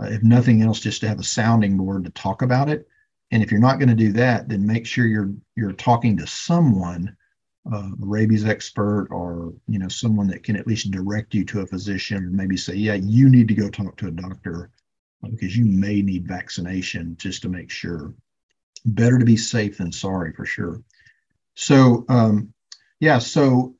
[0.00, 2.88] Uh, if nothing else, just to have a sounding board to talk about it.
[3.30, 6.26] And if you're not going to do that, then make sure you're you're talking to
[6.26, 7.16] someone,
[7.72, 11.60] uh, a rabies expert, or you know someone that can at least direct you to
[11.60, 14.70] a physician, or maybe say, yeah, you need to go talk to a doctor
[15.30, 18.14] because you may need vaccination just to make sure.
[18.86, 20.82] Better to be safe than sorry for sure.
[21.54, 22.52] So, um,
[23.00, 23.74] yeah, so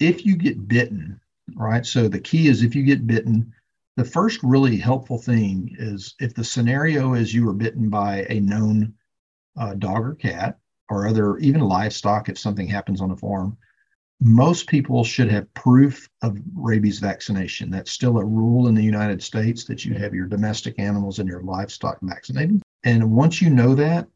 [0.00, 1.20] if you get bitten,
[1.54, 1.84] right?
[1.84, 3.52] So the key is if you get bitten,
[3.96, 8.40] the first really helpful thing is if the scenario is you were bitten by a
[8.40, 8.94] known
[9.58, 10.58] uh, dog or cat
[10.88, 13.56] or other, even livestock, if something happens on a farm,
[14.20, 17.70] most people should have proof of rabies vaccination.
[17.70, 21.28] That's still a rule in the United States that you have your domestic animals and
[21.28, 22.60] your livestock vaccinated.
[22.84, 24.08] And once you know that,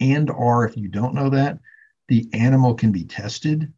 [0.00, 1.58] and or if you don't know that,
[2.06, 3.72] the animal can be tested.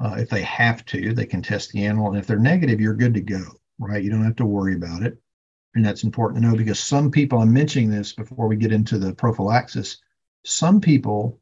[0.00, 2.08] Uh, if they have to, they can test the animal.
[2.08, 3.42] And if they're negative, you're good to go,
[3.78, 4.02] right?
[4.02, 5.18] You don't have to worry about it.
[5.74, 8.98] And that's important to know because some people, I'm mentioning this before we get into
[8.98, 9.98] the prophylaxis,
[10.44, 11.38] some people,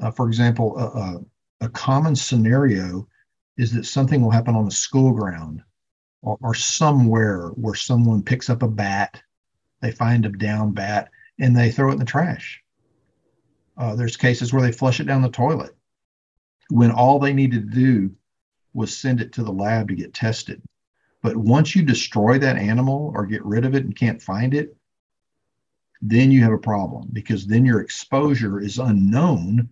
[0.00, 1.18] uh, for example, uh, uh
[1.60, 3.06] a common scenario
[3.56, 5.62] is that something will happen on the school ground
[6.22, 9.20] or, or somewhere where someone picks up a bat,
[9.80, 12.62] they find a down bat, and they throw it in the trash.
[13.76, 15.74] Uh, there's cases where they flush it down the toilet
[16.70, 18.14] when all they needed to do
[18.74, 20.62] was send it to the lab to get tested.
[21.22, 24.76] But once you destroy that animal or get rid of it and can't find it,
[26.00, 29.68] then you have a problem because then your exposure is unknown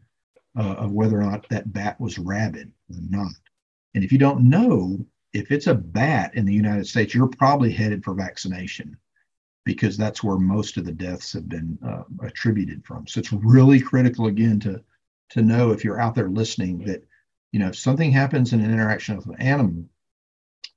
[0.57, 3.33] uh, of whether or not that bat was rabid or not.
[3.95, 7.71] And if you don't know if it's a bat in the United States, you're probably
[7.71, 8.97] headed for vaccination
[9.65, 13.07] because that's where most of the deaths have been uh, attributed from.
[13.07, 14.83] So it's really critical again to
[15.31, 17.05] to know if you're out there listening that
[17.53, 19.85] you know if something happens in an interaction with an animal,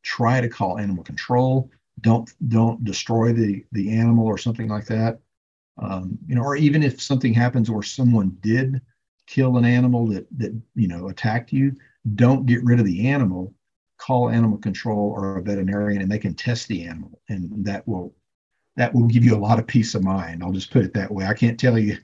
[0.01, 1.69] try to call animal control.
[2.01, 5.19] Don't don't destroy the the animal or something like that.
[5.77, 8.81] Um, you know, or even if something happens where someone did
[9.29, 11.75] kill an animal that that you know attacked you,
[12.15, 13.53] don't get rid of the animal.
[13.97, 18.13] Call animal control or a veterinarian, and they can test the animal, and that will
[18.75, 20.41] that will give you a lot of peace of mind.
[20.41, 21.25] I'll just put it that way.
[21.25, 21.97] I can't tell you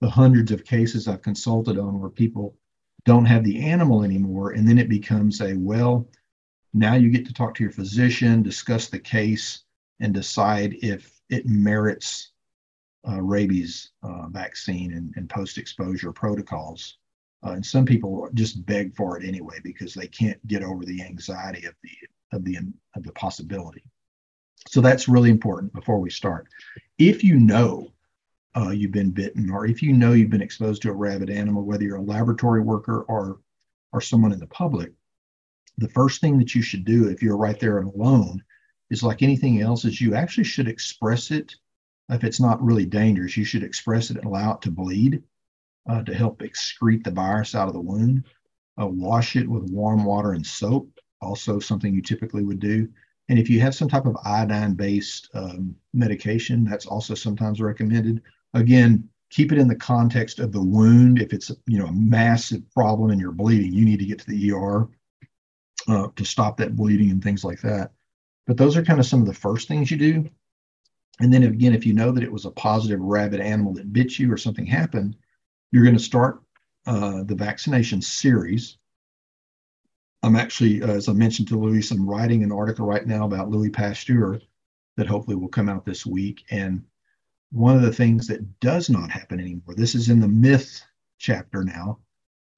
[0.00, 2.56] the hundreds of cases I've consulted on where people
[3.04, 6.08] don't have the animal anymore, and then it becomes a well.
[6.72, 9.64] Now you get to talk to your physician, discuss the case,
[9.98, 12.29] and decide if it merits
[13.08, 16.98] uh, rabies uh, vaccine and, and post exposure protocols.
[17.44, 21.02] Uh, and some people just beg for it anyway because they can't get over the
[21.02, 21.90] anxiety of the
[22.36, 22.58] of the
[22.94, 23.82] of the possibility.
[24.68, 26.48] So that's really important before we start.
[26.98, 27.92] If you know
[28.54, 31.64] uh, you've been bitten, or if you know you've been exposed to a rabid animal,
[31.64, 33.40] whether you're a laboratory worker or
[33.92, 34.92] or someone in the public,
[35.78, 38.42] the first thing that you should do if you're right there and alone
[38.90, 41.54] is like anything else is you actually should express it
[42.10, 45.22] if it's not really dangerous, you should express it and allow it to bleed
[45.88, 48.24] uh, to help excrete the virus out of the wound.
[48.80, 50.88] Uh, wash it with warm water and soap,
[51.20, 52.88] also something you typically would do.
[53.28, 58.22] And if you have some type of iodine based um, medication, that's also sometimes recommended.
[58.54, 61.20] Again, keep it in the context of the wound.
[61.20, 64.26] If it's you know a massive problem and you're bleeding, you need to get to
[64.26, 64.88] the ER
[65.88, 67.92] uh, to stop that bleeding and things like that.
[68.46, 70.28] But those are kind of some of the first things you do.
[71.20, 74.18] And then again, if you know that it was a positive rabid animal that bit
[74.18, 75.16] you or something happened,
[75.70, 76.42] you're going to start
[76.86, 78.78] uh, the vaccination series.
[80.22, 83.50] I'm actually, uh, as I mentioned to Luis, I'm writing an article right now about
[83.50, 84.40] Louis Pasteur
[84.96, 86.44] that hopefully will come out this week.
[86.50, 86.82] And
[87.52, 90.82] one of the things that does not happen anymore, this is in the myth
[91.18, 91.98] chapter now.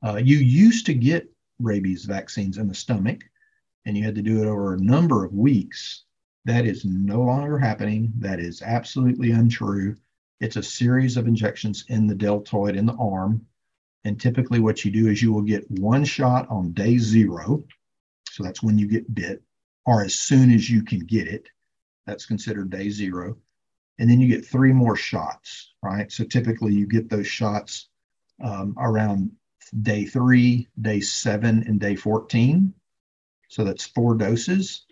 [0.04, 3.22] Uh, you used to get rabies vaccines in the stomach,
[3.86, 6.04] and you had to do it over a number of weeks
[6.44, 8.12] that is no longer happening.
[8.18, 9.96] That is absolutely untrue.
[10.40, 13.46] It's a series of injections in the deltoid in the arm.
[14.04, 17.62] And typically, what you do is you will get one shot on day zero.
[18.30, 19.42] So that's when you get bit,
[19.86, 21.48] or as soon as you can get it.
[22.06, 23.36] That's considered day zero.
[24.00, 26.10] And then you get three more shots, right?
[26.10, 27.88] So typically, you get those shots
[28.42, 29.30] um, around
[29.82, 32.74] day three, day seven, and day 14.
[33.48, 34.86] So that's four doses.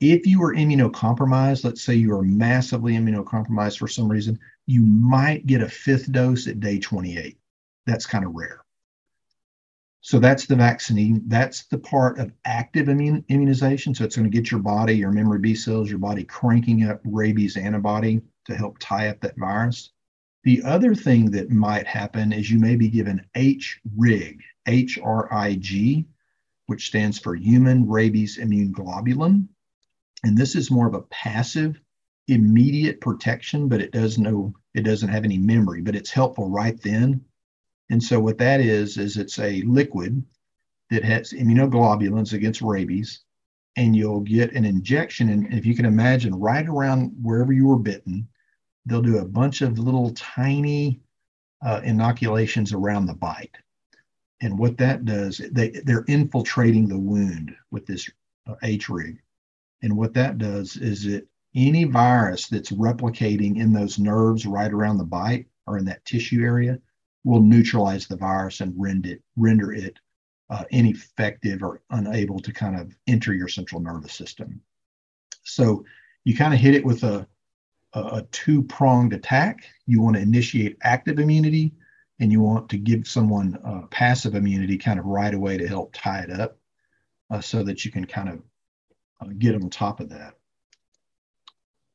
[0.00, 5.46] If you are immunocompromised, let's say you are massively immunocompromised for some reason, you might
[5.46, 7.38] get a fifth dose at day 28.
[7.86, 8.64] That's kind of rare.
[10.00, 11.22] So that's the vaccine.
[11.26, 13.94] That's the part of active immune, immunization.
[13.94, 17.02] So it's going to get your body, your memory B cells, your body cranking up
[17.04, 19.90] rabies antibody to help tie up that virus.
[20.44, 25.56] The other thing that might happen is you may be given HRIG, H R I
[25.56, 26.06] G,
[26.64, 29.46] which stands for human rabies immune globulin.
[30.24, 31.80] And this is more of a passive,
[32.28, 36.80] immediate protection, but it does no, it doesn't have any memory, but it's helpful right
[36.82, 37.24] then.
[37.90, 40.24] And so what that is, is it's a liquid
[40.90, 43.20] that has immunoglobulins against rabies,
[43.76, 45.28] and you'll get an injection.
[45.28, 48.28] And if you can imagine, right around wherever you were bitten,
[48.86, 51.00] they'll do a bunch of little tiny
[51.64, 53.56] uh, inoculations around the bite.
[54.40, 58.08] And what that does, they, they're infiltrating the wound with this
[58.46, 59.18] uh, HRIG.
[59.82, 64.98] And what that does is it any virus that's replicating in those nerves right around
[64.98, 66.78] the bite or in that tissue area
[67.24, 69.98] will neutralize the virus and render it, render it
[70.48, 74.60] uh, ineffective or unable to kind of enter your central nervous system.
[75.44, 75.84] So
[76.24, 77.26] you kind of hit it with a,
[77.94, 79.64] a, a two pronged attack.
[79.86, 81.72] You want to initiate active immunity
[82.18, 85.92] and you want to give someone uh, passive immunity kind of right away to help
[85.92, 86.58] tie it up
[87.30, 88.42] uh, so that you can kind of
[89.38, 90.34] get on top of that.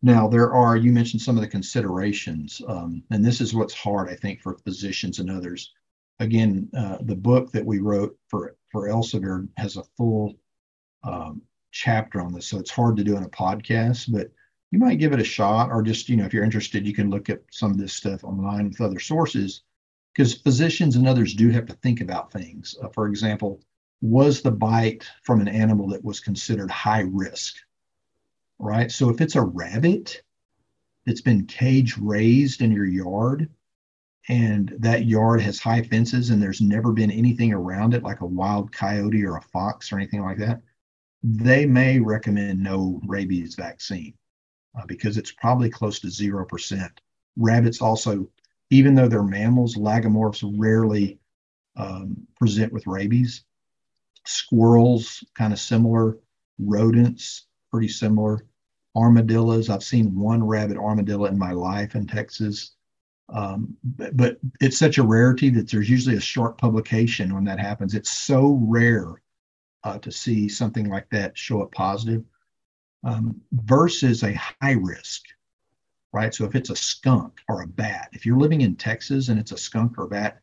[0.02, 4.10] Now, there are, you mentioned some of the considerations, um, and this is what's hard,
[4.10, 5.74] I think, for physicians and others.
[6.20, 10.36] Again, uh, the book that we wrote for, for Elsevier has a full
[11.04, 14.32] um, chapter on this, so it's hard to do in a podcast, but
[14.72, 17.10] you might give it a shot, or just, you know, if you're interested, you can
[17.10, 19.64] look at some of this stuff online with other sources,
[20.14, 22.76] because physicians and others do have to think about things.
[22.82, 23.60] Uh, for example,
[24.06, 27.56] was the bite from an animal that was considered high risk,
[28.60, 28.92] right?
[28.92, 30.22] So if it's a rabbit
[31.06, 33.50] that's been cage raised in your yard
[34.28, 38.26] and that yard has high fences and there's never been anything around it like a
[38.26, 40.62] wild coyote or a fox or anything like that,
[41.24, 44.14] they may recommend no rabies vaccine
[44.78, 46.90] uh, because it's probably close to 0%.
[47.38, 48.30] Rabbits also,
[48.70, 51.20] even though they're mammals, lagomorphs rarely
[51.76, 53.44] um, present with rabies.
[54.26, 56.18] Squirrels, kind of similar.
[56.60, 58.46] Rodents, pretty similar.
[58.96, 62.72] Armadillos, I've seen one rabbit armadillo in my life in Texas.
[63.30, 67.60] Um, but, but, it's such a rarity that there's usually a short publication when that
[67.60, 67.96] happens.
[67.96, 69.22] It's so rare
[69.84, 72.24] uh, to see something like that show up positive
[73.04, 75.24] um, versus a high risk,
[76.14, 76.34] right?
[76.34, 79.52] So if it's a skunk or a bat, if you're living in Texas and it's
[79.52, 80.42] a skunk or bat,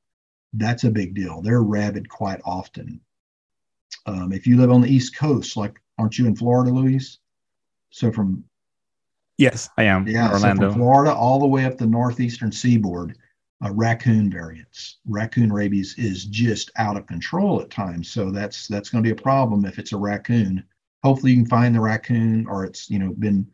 [0.55, 1.43] that's a big deal.
[1.43, 3.01] They're rabid quite often.
[4.07, 7.18] Um, if you live on the East Coast, like aren't you in Florida, Luis?
[7.90, 8.45] So from
[9.38, 10.07] yes, I am.
[10.07, 10.62] Yeah, Orlando.
[10.62, 13.16] So from Florida all the way up the northeastern seaboard,
[13.64, 14.99] uh, raccoon variants.
[15.07, 18.11] Raccoon rabies is just out of control at times.
[18.11, 20.64] So that's that's going to be a problem if it's a raccoon
[21.03, 23.47] hopefully you can find the raccoon or it's you know been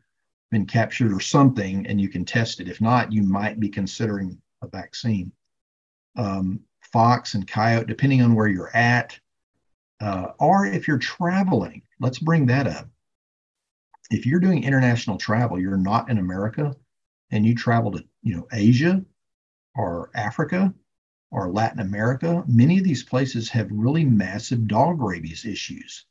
[0.51, 4.41] been captured or something and you can test it if not you might be considering
[4.63, 5.31] a vaccine
[6.17, 6.61] um,
[6.93, 9.19] fox and coyote depending on where you're at
[10.01, 12.89] uh, or if you're traveling let's bring that up.
[14.11, 16.75] If you're doing international travel you're not in america
[17.31, 19.05] and you travel to you know asia
[19.75, 20.73] or africa
[21.31, 26.07] or latin america many of these places have really massive dog rabies issues.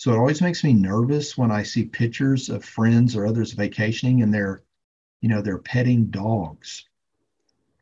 [0.00, 4.22] So it always makes me nervous when I see pictures of friends or others vacationing
[4.22, 4.62] and they're,
[5.20, 6.86] you know, they're petting dogs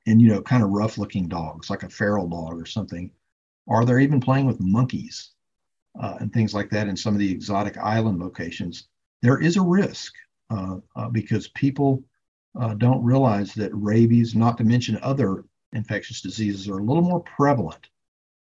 [0.05, 3.13] and, you know, kind of rough looking dogs, like a feral dog or something.
[3.67, 5.31] Or they're even playing with monkeys
[6.01, 8.89] uh, and things like that in some of the exotic island locations.
[9.23, 10.15] There is a risk
[10.51, 12.03] uh, uh, because people
[12.59, 17.21] uh, don't realize that rabies, not to mention other infectious diseases, are a little more
[17.21, 17.89] prevalent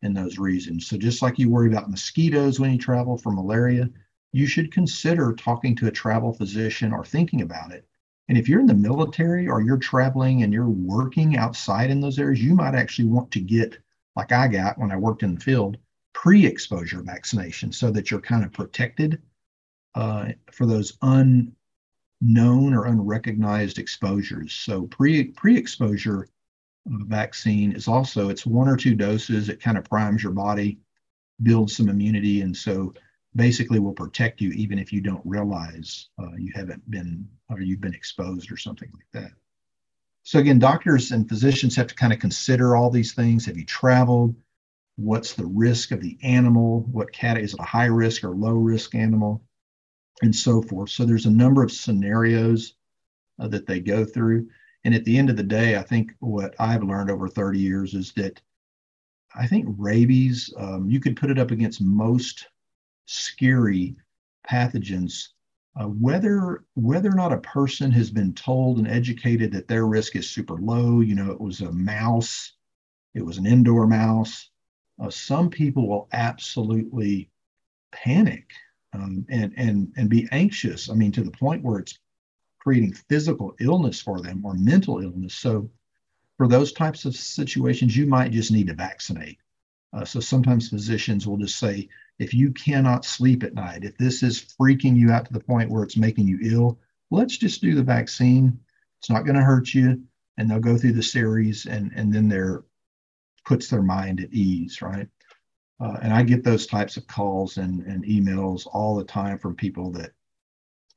[0.02, 0.88] in those regions.
[0.88, 3.90] So just like you worry about mosquitoes when you travel for malaria,
[4.32, 7.86] you should consider talking to a travel physician or thinking about it.
[8.30, 12.20] And if you're in the military or you're traveling and you're working outside in those
[12.20, 13.78] areas, you might actually want to get,
[14.16, 15.78] like I got when I worked in the field,
[16.14, 19.22] pre exposure vaccination so that you're kind of protected
[19.96, 21.54] uh, for those unknown
[22.74, 24.54] or unrecognized exposures.
[24.54, 26.28] So pre pre exposure
[26.86, 29.50] vaccine is also it's one or two doses.
[29.50, 30.80] It kind of primes your body,
[31.42, 32.94] builds some immunity, and so
[33.36, 37.82] basically will protect you even if you don't realize uh, you haven't been or you've
[37.82, 39.32] been exposed or something like that.
[40.24, 43.46] So again, doctors and physicians have to kind of consider all these things.
[43.46, 44.36] Have you traveled?
[45.00, 46.82] What's the risk of the animal?
[46.92, 49.42] What cat is it a high risk or low risk animal?
[50.22, 50.90] And so forth.
[50.90, 52.74] So there's a number of scenarios
[53.40, 54.50] uh, that they go through.
[54.84, 57.94] And at the end of the day, I think what I've learned over 30 years
[57.94, 58.42] is that
[59.34, 62.50] I think rabies, um, you could put it up against most
[63.06, 63.96] scary
[64.50, 65.30] pathogens.
[65.80, 70.18] Uh, whether whether or not a person has been told and educated that their risk
[70.18, 72.54] is super low, you know, it was a mouse,
[73.14, 74.49] it was an indoor mouse.
[75.00, 77.30] Uh, some people will absolutely
[77.92, 78.52] panic
[78.94, 80.90] um, and and and be anxious.
[80.90, 81.98] I mean, to the point where it's
[82.60, 85.34] creating physical illness for them or mental illness.
[85.34, 85.70] So,
[86.38, 89.38] for those types of situations, you might just need to vaccinate.
[89.94, 91.88] Uh, so, sometimes physicians will just say,
[92.20, 95.70] if you cannot sleep at night, if this is freaking you out to the point
[95.70, 96.80] where it's making you ill,
[97.12, 98.60] let's just do the vaccine.
[99.00, 100.02] It's not going to hurt you.
[100.38, 102.64] And they'll go through the series and, and then they're
[103.46, 105.08] puts their mind at ease, right?
[105.80, 109.56] Uh, and I get those types of calls and, and emails all the time from
[109.56, 110.12] people that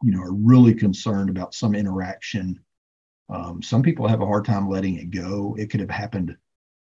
[0.03, 2.59] you know are really concerned about some interaction.
[3.29, 5.57] Um, some people have a hard time letting it go.
[5.59, 6.37] It could have happened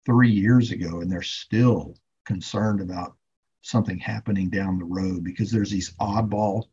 [0.05, 1.95] three years ago and they're still
[2.25, 3.15] concerned about
[3.61, 6.65] something happening down the road because there's these oddball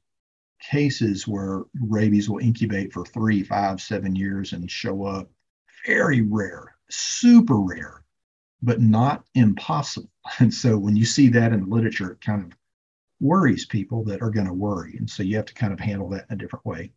[0.60, 5.30] cases where rabies will incubate for three five seven years and show up.
[5.86, 8.04] Very rare super rare
[8.62, 10.08] but not impossible.
[10.38, 12.52] And so when you see that in the literature it kind of
[13.20, 14.96] worries people that are going to worry.
[14.98, 16.92] And so you have to kind of handle that in a different way.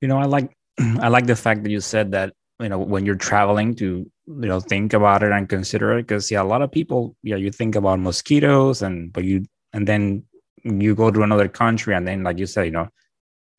[0.00, 0.56] You know i like
[1.00, 4.48] i like the fact that you said that you know when you're traveling to you
[4.48, 7.50] know think about it and consider it because yeah a lot of people yeah you
[7.50, 10.22] think about mosquitoes and but you and then
[10.64, 12.88] you go to another country and then like you said you know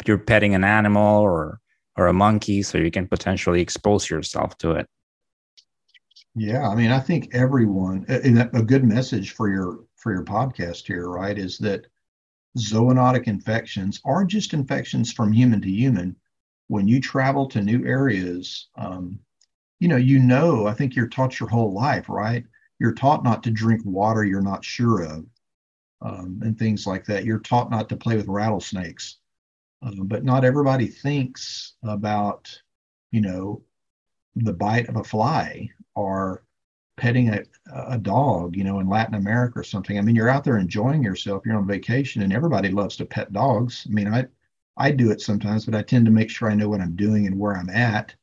[0.05, 1.59] you're petting an animal or
[1.97, 4.87] or a monkey so you can potentially expose yourself to it
[6.35, 10.87] yeah i mean i think everyone a, a good message for your for your podcast
[10.87, 11.85] here, right, is that
[12.57, 16.15] zoonotic infections are just infections from human to human.
[16.67, 19.19] When you travel to new areas, um,
[19.79, 22.45] you know, you know, I think you're taught your whole life, right?
[22.79, 25.25] You're taught not to drink water you're not sure of,
[26.01, 27.25] um, and things like that.
[27.25, 29.17] You're taught not to play with rattlesnakes,
[29.81, 32.57] um, but not everybody thinks about,
[33.11, 33.63] you know,
[34.35, 35.69] the bite of a fly
[35.99, 36.43] or
[36.97, 37.43] petting a,
[37.87, 39.97] a dog, you know, in Latin America or something.
[39.97, 41.43] I mean, you're out there enjoying yourself.
[41.45, 43.85] You're on vacation, and everybody loves to pet dogs.
[43.89, 44.27] I mean, I
[44.77, 47.27] I do it sometimes, but I tend to make sure I know what I'm doing
[47.27, 48.15] and where I'm at.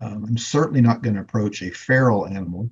[0.00, 2.70] Um, I'm certainly not going to approach a feral animal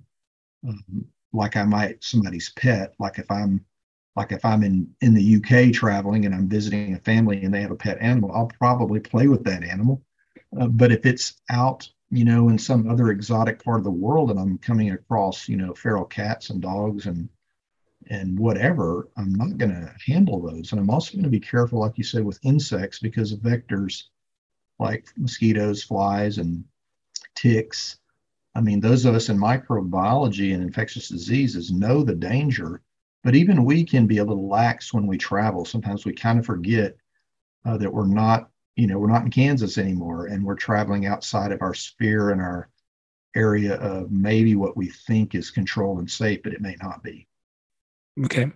[0.67, 2.95] um, like I might somebody's pet.
[2.99, 3.65] Like if I'm
[4.17, 7.61] like if I'm in in the UK traveling and I'm visiting a family and they
[7.61, 10.03] have a pet animal, I'll probably play with that animal.
[10.59, 14.31] Uh, but if it's out you know, in some other exotic part of the world
[14.31, 17.29] and I'm coming across, you know, feral cats and dogs and
[18.11, 20.73] and whatever, I'm not going to handle those.
[20.73, 24.05] And I'm also going to be careful, like you said, with insects because of vectors
[24.79, 26.65] like mosquitoes, flies, and
[27.35, 27.97] ticks.
[28.55, 32.83] I mean, those of us in microbiology and infectious diseases know the danger,
[33.23, 35.65] but even we can be a little lax when we travel.
[35.65, 36.97] Sometimes we kind of forget
[37.65, 41.53] uh, that we're not you know, we're not in Kansas anymore and we're traveling outside
[41.53, 42.69] of our sphere and our
[43.37, 47.27] area of maybe what we think is controlled and safe, but it may not be.
[48.25, 48.51] Okay.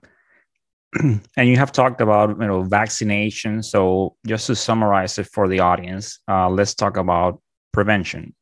[1.02, 3.62] and you have talked about you know vaccination.
[3.62, 7.40] So just to summarize it for the audience, uh, let's talk about
[7.72, 8.34] prevention.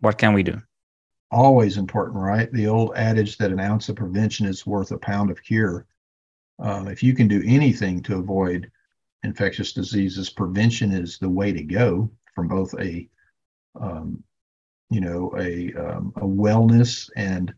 [0.00, 0.60] What can we do?
[1.30, 2.50] Always important, right?
[2.52, 5.86] The old adage that an ounce of prevention is worth a pound of cure.
[6.62, 8.70] Uh, if you can do anything to avoid
[9.22, 13.08] infectious diseases, prevention is the way to go from both a,
[13.80, 14.22] um,
[14.90, 17.52] you know, a, um, a wellness and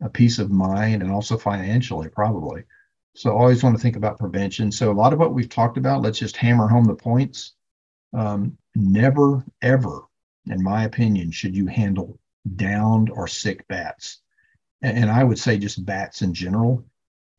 [0.00, 2.62] a peace of mind, and also financially, probably.
[3.14, 4.70] So, always want to think about prevention.
[4.70, 7.54] So, a lot of what we've talked about, let's just hammer home the points.
[8.12, 10.02] Um, never, ever,
[10.46, 12.18] in my opinion, should you handle
[12.56, 14.20] downed or sick bats.
[14.80, 16.84] And I would say just bats in general.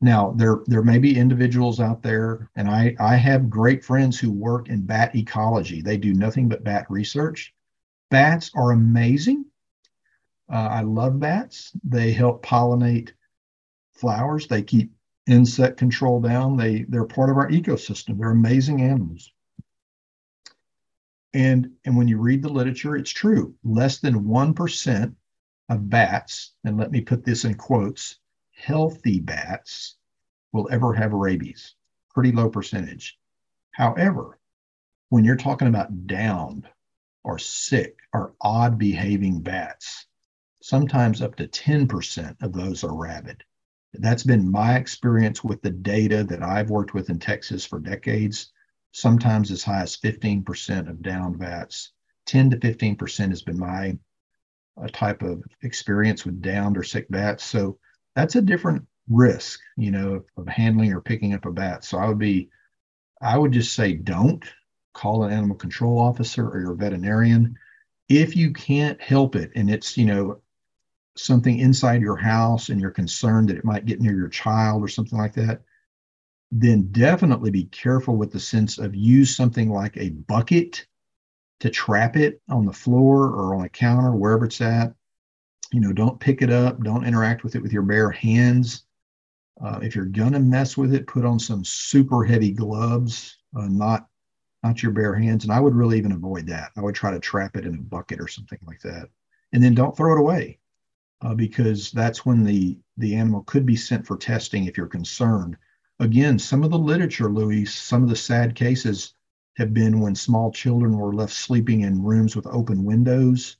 [0.00, 4.32] Now, there there may be individuals out there, and I I have great friends who
[4.32, 5.82] work in bat ecology.
[5.82, 7.54] They do nothing but bat research.
[8.10, 9.44] Bats are amazing.
[10.50, 11.72] Uh, I love bats.
[11.84, 13.12] They help pollinate
[13.92, 14.46] flowers.
[14.46, 14.90] They keep
[15.26, 16.56] insect control down.
[16.56, 18.18] They they're part of our ecosystem.
[18.18, 19.32] They're amazing animals.
[21.34, 23.54] And and when you read the literature, it's true.
[23.62, 25.14] Less than one percent
[25.68, 28.18] of bats, and let me put this in quotes,
[28.62, 29.96] healthy bats
[30.52, 31.74] will ever have rabies,
[32.14, 33.18] pretty low percentage.
[33.72, 34.38] However,
[35.08, 36.68] when you're talking about downed
[37.24, 40.06] or sick or odd behaving bats,
[40.62, 43.42] sometimes up to 10% of those are rabid.
[43.94, 48.52] That's been my experience with the data that I've worked with in Texas for decades.
[48.92, 51.92] Sometimes as high as 15% of downed bats.
[52.26, 53.98] 10 to 15% has been my
[54.80, 57.44] uh, type of experience with downed or sick bats.
[57.44, 57.78] So
[58.20, 61.84] that's a different risk, you know, of handling or picking up a bat.
[61.84, 62.50] So I would be,
[63.22, 64.44] I would just say don't
[64.92, 67.56] call an animal control officer or your veterinarian.
[68.10, 70.42] If you can't help it and it's, you know,
[71.16, 74.88] something inside your house and you're concerned that it might get near your child or
[74.88, 75.62] something like that,
[76.52, 80.86] then definitely be careful with the sense of use something like a bucket
[81.60, 84.92] to trap it on the floor or on a counter, wherever it's at
[85.72, 86.82] you know, don't pick it up.
[86.82, 88.84] Don't interact with it with your bare hands.
[89.62, 94.06] Uh, if you're gonna mess with it, put on some super heavy gloves, uh, not
[94.62, 95.44] not your bare hands.
[95.44, 96.70] And I would really even avoid that.
[96.76, 99.08] I would try to trap it in a bucket or something like that,
[99.52, 100.58] and then don't throw it away,
[101.22, 105.56] uh, because that's when the the animal could be sent for testing if you're concerned.
[106.00, 109.14] Again, some of the literature, Luis, some of the sad cases
[109.56, 113.58] have been when small children were left sleeping in rooms with open windows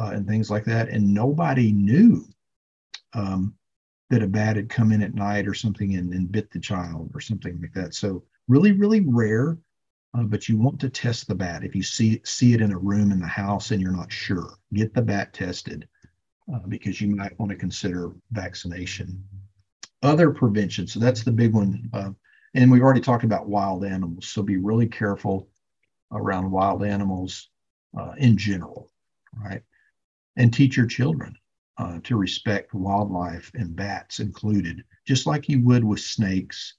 [0.00, 0.88] uh, and things like that.
[0.88, 2.24] And nobody knew
[3.12, 3.54] um,
[4.08, 7.10] that a bat had come in at night or something and, and bit the child
[7.14, 7.94] or something like that.
[7.94, 9.58] So really, really rare.
[10.16, 12.78] Uh, but you want to test the bat if you see see it in a
[12.78, 14.54] room in the house and you're not sure.
[14.72, 15.86] Get the bat tested
[16.52, 19.22] uh, because you might want to consider vaccination.
[20.02, 20.88] Other prevention.
[20.88, 21.88] So that's the big one.
[21.92, 22.10] Uh,
[22.54, 24.26] and we've already talked about wild animals.
[24.26, 25.48] So be really careful
[26.10, 27.50] around wild animals
[27.96, 28.90] uh, in general,
[29.36, 29.62] right?
[30.40, 31.36] And teach your children
[31.76, 36.76] uh, to respect wildlife and bats included, just like you would with snakes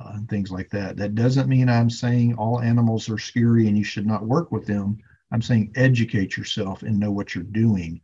[0.00, 0.96] uh, and things like that.
[0.96, 4.66] That doesn't mean I'm saying all animals are scary and you should not work with
[4.66, 4.98] them.
[5.30, 8.00] I'm saying educate yourself and know what you're doing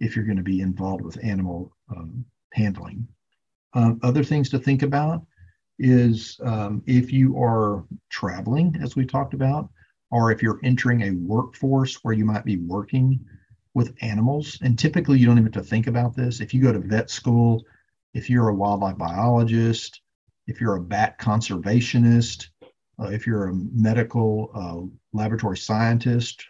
[0.00, 3.06] if you're going to be involved with animal um, handling.
[3.74, 5.26] Um, other things to think about
[5.78, 9.68] is um, if you are traveling, as we talked about,
[10.10, 13.20] or if you're entering a workforce where you might be working
[13.76, 16.40] with animals, and typically you don't even have to think about this.
[16.40, 17.62] If you go to vet school,
[18.14, 20.00] if you're a wildlife biologist,
[20.46, 22.48] if you're a bat conservationist,
[22.98, 26.42] uh, if you're a medical uh, laboratory scientist,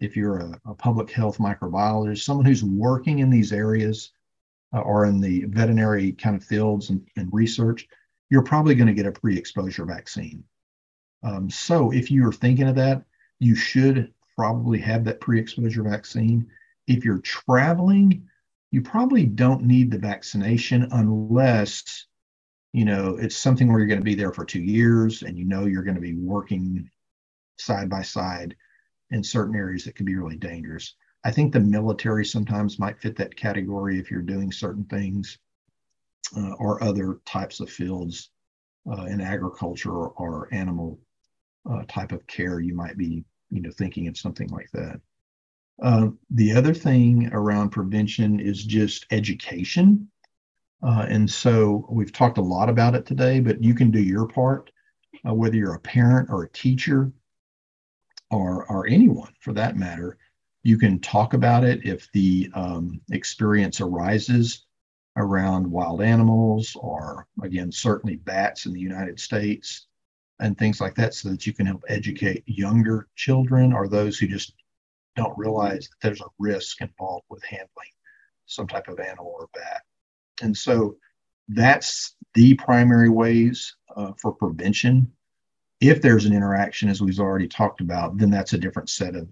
[0.00, 4.10] if you're a, a, public health microbiologist, someone who's working in these areas
[4.74, 7.86] uh, or in the veterinary kind of fields and, and research,
[8.30, 10.42] you're probably going to get a pre exposure vaccine.
[11.22, 13.04] Um, so if you're thinking of that,
[13.38, 16.48] you should probably have that pre exposure vaccine.
[16.86, 18.28] If you're traveling,
[18.72, 22.06] you probably don't need the vaccination unless
[22.72, 25.44] you know it's something where you're going to be there for two years and you
[25.44, 26.88] know you're going to be working
[27.58, 28.56] side by side
[29.10, 33.14] in certain areas that can be really dangerous i think the military sometimes might fit
[33.14, 35.38] that category if you're doing certain things
[36.36, 38.30] uh, or other types of fields
[38.90, 40.98] uh, in agriculture or, or animal
[41.70, 43.22] uh, type of care you might be
[43.52, 45.00] you know thinking of something like that.
[45.82, 50.08] Uh, the other thing around prevention is just education.
[50.82, 54.26] Uh, and so we've talked a lot about it today, but you can do your
[54.26, 54.70] part,
[55.28, 57.12] uh, whether you're a parent or a teacher
[58.30, 60.18] or, or anyone for that matter.
[60.64, 64.64] You can talk about it if the um, experience arises
[65.16, 69.86] around wild animals or, again, certainly bats in the United States
[70.42, 74.26] and things like that, so that you can help educate younger children or those who
[74.26, 74.52] just
[75.16, 77.92] don't realize that there's a risk involved with handling
[78.46, 79.82] some type of animal or bat.
[80.42, 80.96] And so
[81.48, 85.10] that's the primary ways uh, for prevention.
[85.80, 89.28] If there's an interaction, as we've already talked about, then that's a different set of,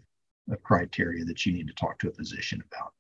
[0.51, 2.93] of criteria that you need to talk to a physician about.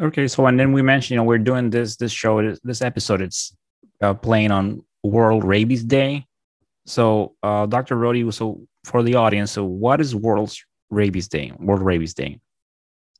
[0.00, 3.22] Okay, so and then we mentioned, you know, we're doing this this show, this episode,
[3.22, 3.56] it's
[4.02, 6.26] uh, playing on World Rabies Day.
[6.86, 7.96] So, uh, Dr.
[7.96, 10.54] Rohde, so for the audience, so what is World
[10.90, 11.52] Rabies Day?
[11.58, 12.40] World Rabies Day.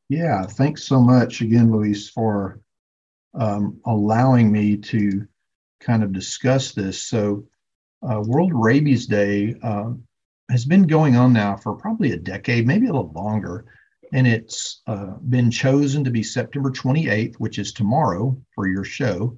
[0.08, 2.60] Yeah, thanks so much again, Luis, for
[3.34, 5.26] um, allowing me to
[5.80, 7.02] kind of discuss this.
[7.02, 7.44] So,
[8.08, 9.90] uh, World Rabies Day uh,
[10.48, 13.64] has been going on now for probably a decade, maybe a little longer.
[14.12, 19.36] And it's uh, been chosen to be September 28th, which is tomorrow for your show.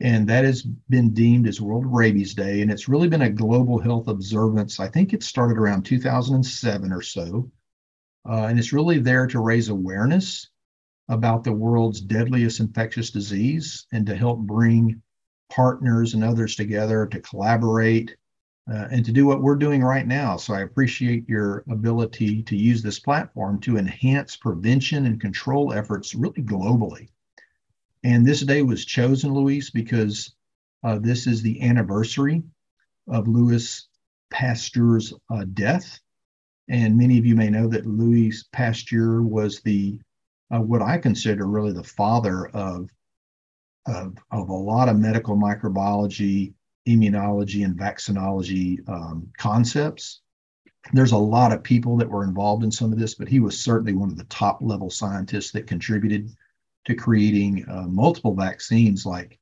[0.00, 2.60] And that has been deemed as World Rabies Day.
[2.60, 4.80] And it's really been a global health observance.
[4.80, 7.50] I think it started around 2007 or so.
[8.28, 10.48] Uh, and it's really there to raise awareness
[11.08, 15.02] about the world's deadliest infectious disease and to help bring
[15.50, 18.16] partners and others together to collaborate
[18.72, 20.36] uh, and to do what we're doing right now.
[20.36, 26.14] So I appreciate your ability to use this platform to enhance prevention and control efforts
[26.14, 27.08] really globally.
[28.04, 30.34] And this day was chosen, Luis, because
[30.82, 32.42] uh, this is the anniversary
[33.08, 33.88] of Louis
[34.30, 36.00] Pasteur's uh, death.
[36.68, 40.00] And many of you may know that Louis Pasteur was the
[40.52, 42.90] uh, what I consider really the father of,
[43.86, 46.52] of, of a lot of medical microbiology,
[46.86, 50.20] immunology, and vaccinology um, concepts.
[50.92, 53.58] There's a lot of people that were involved in some of this, but he was
[53.58, 56.30] certainly one of the top level scientists that contributed
[56.86, 59.38] to creating uh, multiple vaccines like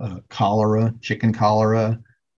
[0.00, 1.98] uh, cholera, chicken cholera,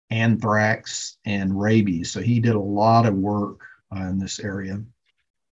[0.09, 2.11] anthrax, and rabies.
[2.11, 3.59] So he did a lot of work
[3.95, 4.81] uh, in this area.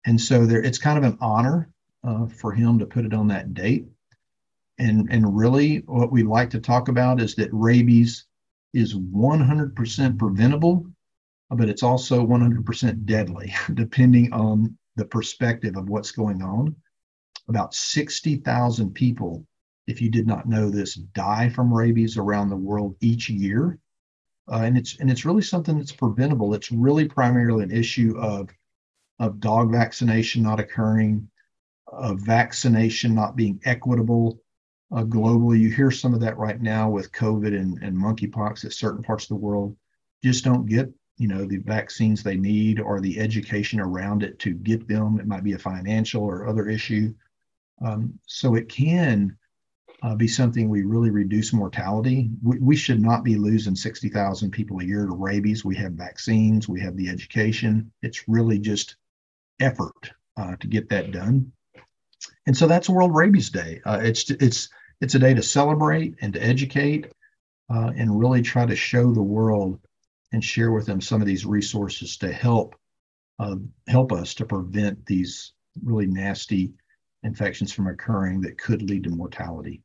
[0.05, 1.69] And so there, it's kind of an honor
[2.03, 3.85] uh, for him to put it on that date.
[4.79, 8.25] And, and really, what we like to talk about is that rabies
[8.73, 10.85] is 100% preventable,
[11.51, 16.75] but it's also 100% deadly, depending on the perspective of what's going on.
[17.49, 19.45] About 60,000 people,
[19.87, 23.79] if you did not know this, die from rabies around the world each year.
[24.51, 26.53] Uh, and it's and it's really something that's preventable.
[26.53, 28.49] It's really primarily an issue of
[29.19, 31.29] of dog vaccination not occurring,
[31.87, 34.39] of vaccination not being equitable
[34.91, 35.59] uh, globally.
[35.59, 39.25] You hear some of that right now with COVID and, and monkeypox that certain parts
[39.25, 39.75] of the world
[40.23, 44.53] just don't get, you know, the vaccines they need or the education around it to
[44.53, 45.19] get them.
[45.19, 47.13] It might be a financial or other issue.
[47.83, 49.37] Um, so it can
[50.01, 52.29] uh, be something we really reduce mortality.
[52.41, 55.65] We, we should not be losing 60,000 people a year to rabies.
[55.65, 57.91] We have vaccines, we have the education.
[58.01, 58.95] It's really just
[59.59, 61.51] effort uh, to get that done
[62.45, 63.81] and so that's World Rabies Day.
[63.85, 64.69] Uh, it's it's
[65.01, 67.11] it's a day to celebrate and to educate,
[67.73, 69.79] uh, and really try to show the world
[70.31, 72.75] and share with them some of these resources to help
[73.39, 73.55] uh,
[73.87, 75.53] help us to prevent these
[75.83, 76.73] really nasty
[77.23, 79.81] infections from occurring that could lead to mortality.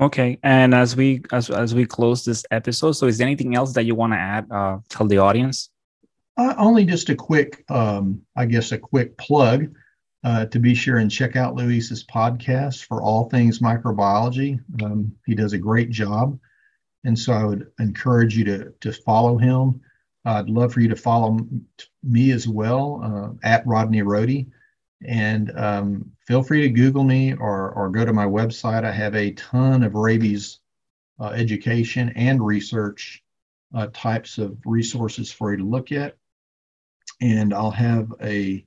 [0.00, 3.74] Okay, and as we as as we close this episode, so is there anything else
[3.74, 4.50] that you want to add?
[4.50, 5.68] Uh, tell the audience.
[6.38, 9.74] Uh, only just a quick, um, I guess, a quick plug
[10.24, 14.58] uh, to be sure and check out Luis's podcast for all things microbiology.
[14.82, 16.38] Um, he does a great job,
[17.04, 19.82] and so I would encourage you to to follow him.
[20.24, 21.38] I'd love for you to follow
[22.02, 24.46] me as well uh, at Rodney Rohde.
[25.06, 28.84] And um, feel free to Google me or, or go to my website.
[28.84, 30.60] I have a ton of rabies
[31.18, 33.22] uh, education and research
[33.74, 36.16] uh, types of resources for you to look at.
[37.20, 38.64] And I'll have a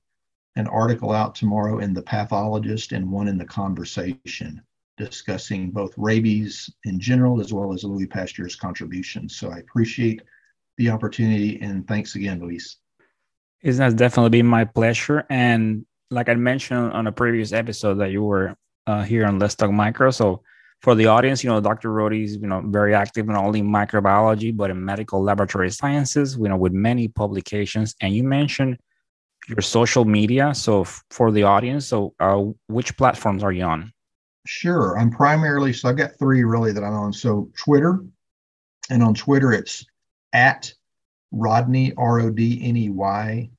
[0.55, 4.61] an article out tomorrow in the pathologist and one in the conversation
[4.97, 9.35] discussing both rabies in general as well as Louis Pasteur's contributions.
[9.35, 10.21] So I appreciate
[10.77, 12.77] the opportunity and thanks again, Luis.
[13.61, 15.25] It has definitely been my pleasure.
[15.29, 18.55] And like I mentioned on a previous episode that you were
[18.87, 20.11] uh, here on Let's Talk Micro.
[20.11, 20.41] So
[20.81, 21.89] for the audience, you know, Dr.
[21.89, 26.37] Rohde is, you know, very active not only in microbiology, but in medical laboratory sciences,
[26.37, 27.95] you know, with many publications.
[28.01, 28.77] And you mentioned
[29.47, 30.53] your social media.
[30.53, 33.91] So f- for the audience, so uh, which platforms are you on?
[34.45, 34.97] Sure.
[34.99, 37.13] I'm primarily, so I've got three really that I'm on.
[37.13, 38.03] So Twitter,
[38.89, 39.85] and on Twitter, it's
[40.33, 40.73] at
[41.31, 43.49] Rodney, R O D N E Y,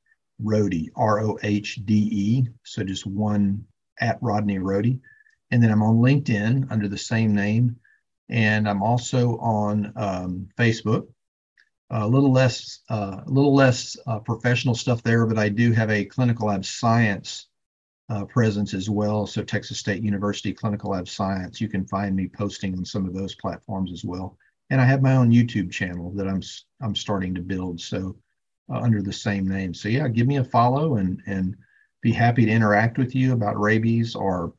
[0.42, 2.48] Rohde, R O H D E.
[2.64, 3.64] So just one
[4.00, 5.00] at Rodney Rohde.
[5.50, 7.76] And then I'm on LinkedIn under the same name.
[8.28, 11.08] And I'm also on um, Facebook.
[11.90, 15.90] A little less, uh, a little less uh, professional stuff there, but I do have
[15.90, 17.46] a clinical lab science
[18.08, 19.26] uh, presence as well.
[19.26, 21.60] So Texas State University Clinical Lab Science.
[21.60, 24.36] You can find me posting on some of those platforms as well.
[24.70, 26.42] And I have my own YouTube channel that I'm
[26.80, 27.80] I'm starting to build.
[27.80, 28.16] So
[28.72, 29.74] uh, under the same name.
[29.74, 31.56] So yeah, give me a follow and and
[32.02, 34.52] be happy to interact with you about rabies or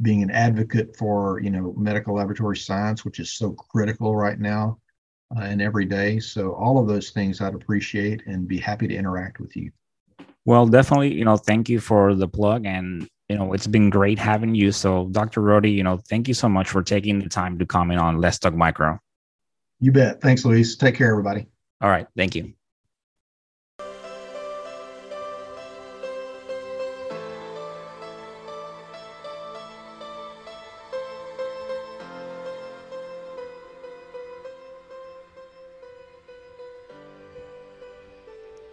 [0.00, 4.78] being an advocate for you know medical laboratory science, which is so critical right now
[5.36, 6.18] uh, and every day.
[6.18, 9.70] So all of those things I'd appreciate and be happy to interact with you.
[10.44, 14.18] Well, definitely, you know, thank you for the plug and you know, it's been great
[14.18, 14.72] having you.
[14.72, 15.42] So, Dr.
[15.42, 18.38] Rohde, you know, thank you so much for taking the time to comment on Let's
[18.38, 18.98] Talk Micro.
[19.80, 20.20] You bet.
[20.20, 20.76] Thanks, Luis.
[20.76, 21.46] Take care, everybody.
[21.80, 22.06] All right.
[22.16, 22.54] Thank you.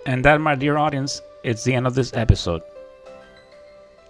[0.06, 2.62] And that, my dear audience, it's the end of this episode.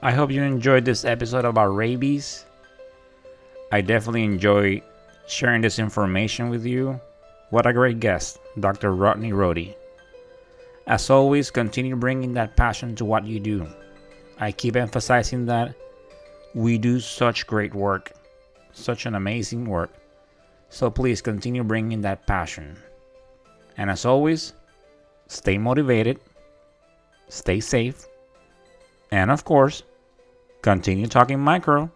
[0.02, 2.46] I hope you enjoyed this episode about rabies.
[3.72, 4.82] I definitely enjoy
[5.28, 7.00] sharing this information with you.
[7.50, 8.94] What a great guest, Dr.
[8.94, 9.74] Rodney Rohde.
[10.86, 13.66] As always, continue bringing that passion to what you do.
[14.38, 15.74] I keep emphasizing that
[16.54, 18.12] we do such great work,
[18.74, 19.94] such an amazing work.
[20.70, 22.78] So please continue bringing that passion.
[23.78, 24.54] And as always,
[25.28, 26.20] stay motivated,
[27.30, 28.06] stay safe,
[29.12, 29.84] and of course,
[30.62, 31.90] continue talking micro.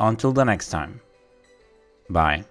[0.00, 1.00] Until the next time,
[2.10, 2.44] bye.